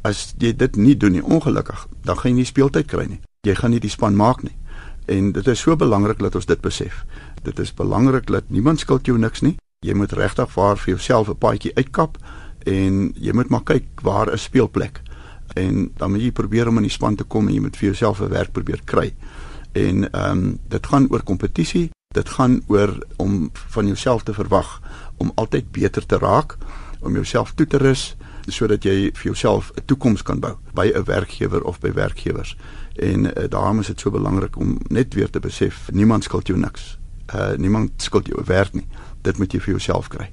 As 0.04 0.34
jy 0.38 0.56
dit 0.56 0.76
nie 0.76 0.98
doen 0.98 1.12
nie, 1.12 1.24
ongelukkig, 1.24 1.88
dan 2.04 2.18
gaan 2.18 2.32
jy 2.32 2.36
nie 2.36 2.46
speeltyd 2.46 2.88
kry 2.88 3.06
nie. 3.06 3.22
Jy 3.42 3.56
gaan 3.56 3.72
nie 3.72 3.80
die 3.80 3.90
span 3.90 4.16
maak 4.16 4.44
nie. 4.44 4.56
En 5.08 5.32
dit 5.32 5.48
is 5.48 5.60
so 5.60 5.76
belangrik 5.76 6.20
dat 6.20 6.36
ons 6.36 6.46
dit 6.46 6.62
besef. 6.62 7.06
Dit 7.44 7.60
is 7.60 7.74
belangrik 7.74 8.28
dat 8.28 8.44
niemand 8.48 8.80
skuld 8.80 9.06
jou 9.06 9.18
niks 9.18 9.42
nie. 9.42 9.58
Jy 9.80 9.94
moet 9.94 10.12
regtig 10.12 10.52
vir 10.52 10.78
vir 10.78 10.94
jouself 10.96 11.30
'n 11.30 11.38
paadjie 11.38 11.76
uitkap 11.76 12.18
en 12.66 13.14
jy 13.16 13.34
moet 13.34 13.50
maar 13.50 13.64
kyk 13.64 14.02
waar 14.02 14.34
is 14.34 14.44
speelplek. 14.44 15.02
En 15.56 15.92
dan 15.98 16.12
moet 16.12 16.22
jy 16.22 16.32
probeer 16.32 16.68
om 16.68 16.78
in 16.78 16.84
die 16.84 16.92
span 16.92 17.16
te 17.16 17.24
kom 17.24 17.48
en 17.48 17.54
jy 17.54 17.62
moet 17.62 17.78
vir 17.78 17.90
jouself 17.90 18.22
'n 18.22 18.30
werk 18.30 18.52
probeer 18.52 18.82
kry 18.86 19.14
en 19.74 20.10
ehm 20.12 20.38
um, 20.38 20.60
dit 20.68 20.88
gaan 20.88 21.10
oor 21.10 21.24
kompetisie 21.24 21.90
Dit 22.14 22.30
gaan 22.30 22.62
oor 22.68 22.98
om 23.16 23.50
van 23.54 23.86
jouself 23.86 24.24
te 24.24 24.34
verwag 24.34 24.82
om 25.18 25.32
altyd 25.36 25.72
beter 25.72 26.06
te 26.06 26.18
raak, 26.18 26.58
om 27.00 27.14
jouself 27.14 27.54
toe 27.54 27.68
te 27.68 27.78
rus 27.78 28.16
sodat 28.48 28.84
jy 28.84 29.10
vir 29.16 29.24
jouself 29.24 29.72
'n 29.76 29.86
toekoms 29.86 30.22
kan 30.22 30.40
bou 30.40 30.54
by 30.74 30.92
'n 30.94 31.04
werkgewer 31.04 31.64
of 31.64 31.80
by 31.80 31.94
werkgewers. 31.94 32.58
En 32.96 33.26
uh, 33.26 33.50
daarom 33.50 33.80
is 33.80 33.88
dit 33.88 34.00
so 34.00 34.12
belangrik 34.12 34.58
om 34.58 34.78
net 34.88 35.14
weer 35.14 35.30
te 35.30 35.40
besef 35.40 35.90
niemand 35.92 36.24
skuld 36.24 36.48
jou 36.48 36.60
niks. 36.60 36.98
Uh 37.36 37.56
niemand 37.58 37.92
skuld 37.98 38.28
jou 38.28 38.44
werk 38.46 38.74
nie. 38.74 38.88
Dit 39.22 39.38
moet 39.38 39.52
jy 39.52 39.60
vir 39.60 39.70
jouself 39.70 40.08
kry. 40.08 40.32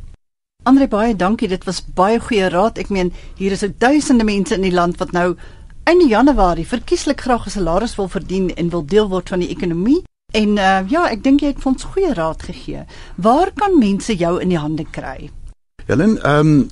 Andre 0.63 0.89
baie 0.89 1.17
dankie. 1.17 1.49
Dit 1.49 1.65
was 1.65 1.85
baie 1.95 2.21
goeie 2.21 2.49
raad. 2.49 2.79
Ek 2.79 2.89
meen 2.89 3.13
hier 3.37 3.53
is 3.53 3.63
ou 3.63 3.73
duisende 3.79 4.25
mense 4.25 4.55
in 4.55 4.63
die 4.63 4.75
land 4.75 4.99
wat 4.99 5.13
nou 5.13 5.37
in 5.85 6.09
Januarie 6.09 6.67
verkieslik 6.67 7.21
graag 7.21 7.47
'n 7.47 7.51
salaris 7.51 7.97
wil 7.97 8.09
verdien 8.09 8.55
en 8.55 8.69
wil 8.69 8.85
deel 8.87 9.09
word 9.09 9.29
van 9.29 9.39
die 9.39 9.49
ekonomie. 9.49 10.03
En 10.33 10.49
uh, 10.49 10.81
ja, 10.89 11.11
ek 11.11 11.23
dink 11.23 11.41
jy 11.41 11.47
het 11.47 11.63
vir 11.63 11.73
ons 11.73 11.85
goeie 11.85 12.15
raad 12.15 12.43
gegee. 12.43 12.85
Waar 13.17 13.51
kan 13.55 13.79
mense 13.79 14.17
jou 14.17 14.41
in 14.41 14.49
die 14.49 14.59
hande 14.59 14.87
kry? 14.91 15.31
Helen, 15.87 16.23
ehm 16.23 16.47
um, 16.47 16.69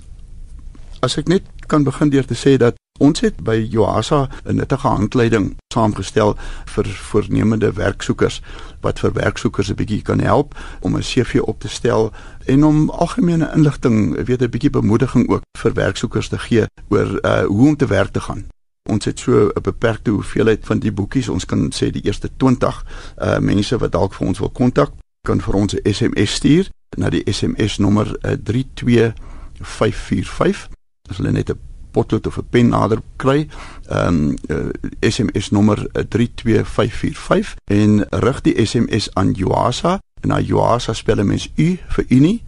as 1.01 1.17
ek 1.19 1.29
net 1.29 1.43
kan 1.67 1.85
begin 1.87 2.11
deur 2.11 2.27
te 2.27 2.35
sê 2.35 2.57
dat 2.59 2.75
ons 2.99 3.21
het 3.21 3.37
by 3.47 3.55
Joasa 3.71 4.29
'n 4.45 4.57
nuttige 4.57 4.89
handleiding 4.89 5.57
saamgestel 5.75 6.35
vir 6.67 6.87
voornemende 6.87 7.73
werksoekers 7.73 8.43
wat 8.81 8.99
vir 8.99 9.13
werksoekers 9.13 9.71
'n 9.71 9.75
bietjie 9.75 10.03
kan 10.03 10.21
help 10.21 10.55
om 10.81 10.97
'n 10.97 11.03
CV 11.03 11.41
op 11.41 11.61
te 11.61 11.69
stel 11.69 12.13
en 12.47 12.65
om 12.65 12.91
algemene 12.91 13.51
inligting, 13.55 14.25
weet 14.27 14.43
'n 14.43 14.51
bietjie 14.51 14.71
bemoediging 14.71 15.29
ook 15.29 15.43
vir 15.59 15.73
werksoekers 15.73 16.29
te 16.29 16.39
gee 16.39 16.67
oor 16.89 17.19
uh, 17.23 17.45
hoe 17.45 17.69
om 17.69 17.77
te 17.77 17.87
werk 17.87 18.13
te 18.13 18.21
gaan. 18.21 18.47
Ons 18.89 19.05
het 19.05 19.19
so 19.19 19.51
'n 19.55 19.63
beperkte 19.63 20.11
hoeveelheid 20.11 20.67
van 20.67 20.79
die 20.79 20.93
boekies. 20.93 21.29
Ons 21.29 21.45
kan 21.45 21.73
sê 21.73 21.91
die 21.91 22.03
eerste 22.03 22.31
20 22.37 22.85
uh 23.23 23.39
mense 23.39 23.79
wat 23.79 23.93
dalk 23.93 24.15
vir 24.15 24.27
ons 24.27 24.39
wil 24.39 24.51
kontak, 24.51 24.91
kan 25.23 25.41
vir 25.41 25.55
ons 25.55 25.75
'n 25.75 25.93
SMS 25.93 26.33
stuur 26.33 26.69
na 26.97 27.09
die 27.09 27.33
SMS 27.33 27.79
nommer 27.79 28.17
uh, 28.23 28.33
32545 28.43 30.69
as 31.11 31.17
hulle 31.17 31.33
net 31.33 31.51
'n 31.51 31.59
potlood 31.91 32.27
of 32.27 32.39
'n 32.39 32.47
pen 32.51 32.69
nader 32.69 33.01
kry, 33.17 33.49
ehm 33.89 34.15
um, 34.15 34.37
uh, 34.49 34.57
SMS 35.01 35.51
nommer 35.51 35.87
32545 36.09 37.57
en 37.65 38.07
rig 38.09 38.41
die 38.41 38.67
SMS 38.67 39.15
aan 39.15 39.33
Joasa 39.33 40.01
en 40.21 40.29
na 40.29 40.41
Joasa 40.41 40.93
spel 40.93 41.25
mens 41.25 41.53
U 41.57 41.79
vir 41.89 42.05
Unie, 42.09 42.45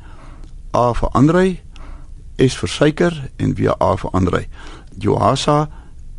A 0.75 0.93
vir 0.93 1.09
Andrei, 1.09 1.61
S 2.37 2.57
vir 2.57 2.69
suiker 2.69 3.31
en 3.37 3.55
weer 3.55 3.83
A 3.83 3.97
vir 3.97 4.11
Andrei. 4.11 4.49
Joasa 4.99 5.69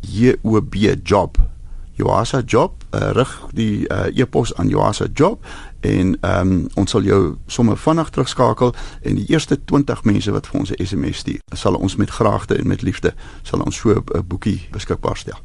J 0.02 0.36
O 0.42 0.60
B 0.60 0.74
job. 1.02 1.36
Joasa 1.94 2.42
job, 2.46 2.84
uh, 2.90 3.10
rig 3.12 3.32
die 3.52 3.84
uh, 3.88 4.08
e-pos 4.16 4.54
aan 4.54 4.68
Joasa 4.68 5.06
job 5.14 5.44
en 5.80 6.16
ehm 6.20 6.50
um, 6.50 6.66
ons 6.74 6.90
sal 6.90 7.02
jou 7.02 7.36
sommer 7.46 7.76
vinnig 7.76 8.10
terugskakel 8.10 8.74
en 9.02 9.16
die 9.18 9.26
eerste 9.28 9.58
20 9.64 10.04
mense 10.04 10.32
wat 10.32 10.46
vir 10.46 10.60
ons 10.60 10.70
'n 10.70 10.86
SMS 10.86 11.16
stuur, 11.16 11.40
sal 11.52 11.74
ons 11.74 11.96
met 11.96 12.10
graagte 12.10 12.56
en 12.58 12.66
met 12.66 12.82
liefde 12.82 13.14
sal 13.42 13.60
ons 13.60 13.76
so 13.76 13.90
'n 13.90 14.26
boekie 14.26 14.68
beskikbaar 14.70 15.16
stel. 15.16 15.38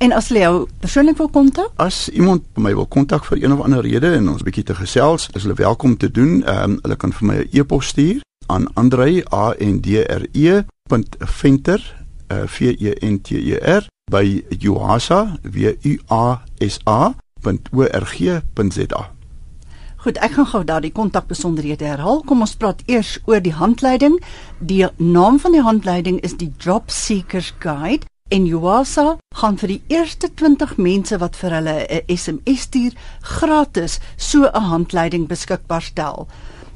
En 0.00 0.12
as 0.12 0.28
jy 0.28 0.40
jou 0.40 0.66
persoonlik 0.80 1.16
wil 1.16 1.28
kontak? 1.28 1.70
As 1.76 2.08
iemand 2.08 2.42
my 2.56 2.74
wil 2.74 2.86
kontak 2.86 3.24
vir 3.24 3.44
een 3.44 3.52
of 3.52 3.60
ander 3.60 3.80
rede 3.80 4.14
en 4.14 4.28
ons 4.28 4.42
bietjie 4.42 4.64
te 4.64 4.74
gesels, 4.74 5.28
is 5.32 5.42
hulle 5.42 5.54
welkom 5.54 5.96
te 5.96 6.10
doen. 6.10 6.42
Ehm 6.44 6.70
um, 6.70 6.78
hulle 6.82 6.96
kan 6.96 7.12
vir 7.12 7.26
my 7.26 7.36
'n 7.36 7.48
e-pos 7.52 7.86
stuur 7.86 8.20
aan 8.46 8.74
Andre 8.74 9.22
A 9.32 9.54
N 9.58 9.80
D 9.80 9.86
R 10.08 10.26
E 10.32 10.62
.venter 11.18 11.80
uh, 12.32 12.46
v 12.46 12.76
e 12.78 12.92
n 13.00 13.20
t 13.20 13.30
e 13.30 13.58
r 13.60 13.91
by 14.12 14.44
juasa 14.60 15.38
w 15.42 15.72
u 15.82 15.98
a 16.10 16.42
s 16.60 16.78
a 16.86 17.14
.org.za. 17.42 19.02
Goed, 20.02 20.18
ek 20.18 20.32
gaan 20.34 20.48
gou 20.50 20.64
daardie 20.66 20.90
kontakbesonderhede 20.92 21.84
herhaal. 21.86 22.24
Kom 22.26 22.40
ons 22.42 22.56
praat 22.58 22.82
eers 22.90 23.22
oor 23.30 23.38
die 23.42 23.54
handleiding. 23.54 24.18
Die 24.58 24.86
naam 24.98 25.38
van 25.38 25.52
die 25.54 25.62
handleiding 25.62 26.18
is 26.26 26.34
die 26.36 26.52
Job 26.58 26.90
Seekers 26.90 27.54
Guide 27.62 28.06
en 28.32 28.46
Yuasa 28.48 29.18
gaan 29.38 29.58
vir 29.60 29.68
die 29.76 29.82
eerste 29.92 30.28
20 30.34 30.76
mense 30.76 31.18
wat 31.22 31.36
vir 31.36 31.50
hulle 31.58 31.76
'n 31.86 32.02
SMS 32.16 32.60
stuur 32.66 32.92
gratis 33.20 34.00
so 34.16 34.38
'n 34.46 34.62
handleiding 34.72 35.26
beskikbaar 35.28 35.82
stel. 35.82 36.26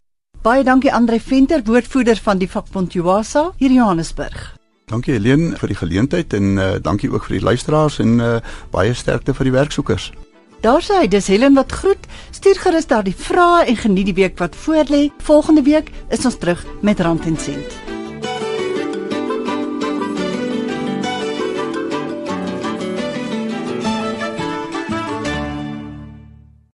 Baie 0.42 0.64
dankie 0.64 0.92
Andre 0.92 1.20
Venter, 1.20 1.62
woordvoerder 1.64 2.20
van 2.22 2.38
die 2.38 2.50
vakbond 2.50 2.92
Juasa 2.92 3.52
hier 3.56 3.68
in 3.68 3.74
Johannesburg. 3.74 4.56
Dankie 4.84 5.12
Helene 5.12 5.56
vir 5.56 5.68
die 5.68 5.76
geleentheid 5.76 6.32
en 6.32 6.42
uh, 6.42 6.72
dankie 6.82 7.12
ook 7.12 7.24
vir 7.24 7.36
die 7.36 7.44
luisteraars 7.44 7.98
en 7.98 8.18
uh, 8.18 8.36
baie 8.70 8.94
sterkte 8.94 9.34
vir 9.34 9.44
die 9.44 9.52
werksoekers. 9.52 10.12
Daar 10.60 10.82
sê 10.82 10.94
hy, 11.00 11.08
dis 11.08 11.26
Helen 11.26 11.54
wat 11.54 11.72
groet. 11.72 12.06
Stuur 12.30 12.54
gerus 12.54 12.86
daardie 12.86 13.16
vrae 13.16 13.64
en 13.64 13.76
geniet 13.76 14.06
die 14.06 14.14
week 14.14 14.38
wat 14.38 14.56
voorlê. 14.56 15.10
Volgende 15.18 15.62
week 15.62 15.90
is 16.08 16.24
ons 16.24 16.38
terug 16.38 16.66
met 16.80 17.00
Rand 17.00 17.24
en 17.24 17.36
Sent. 17.36 17.94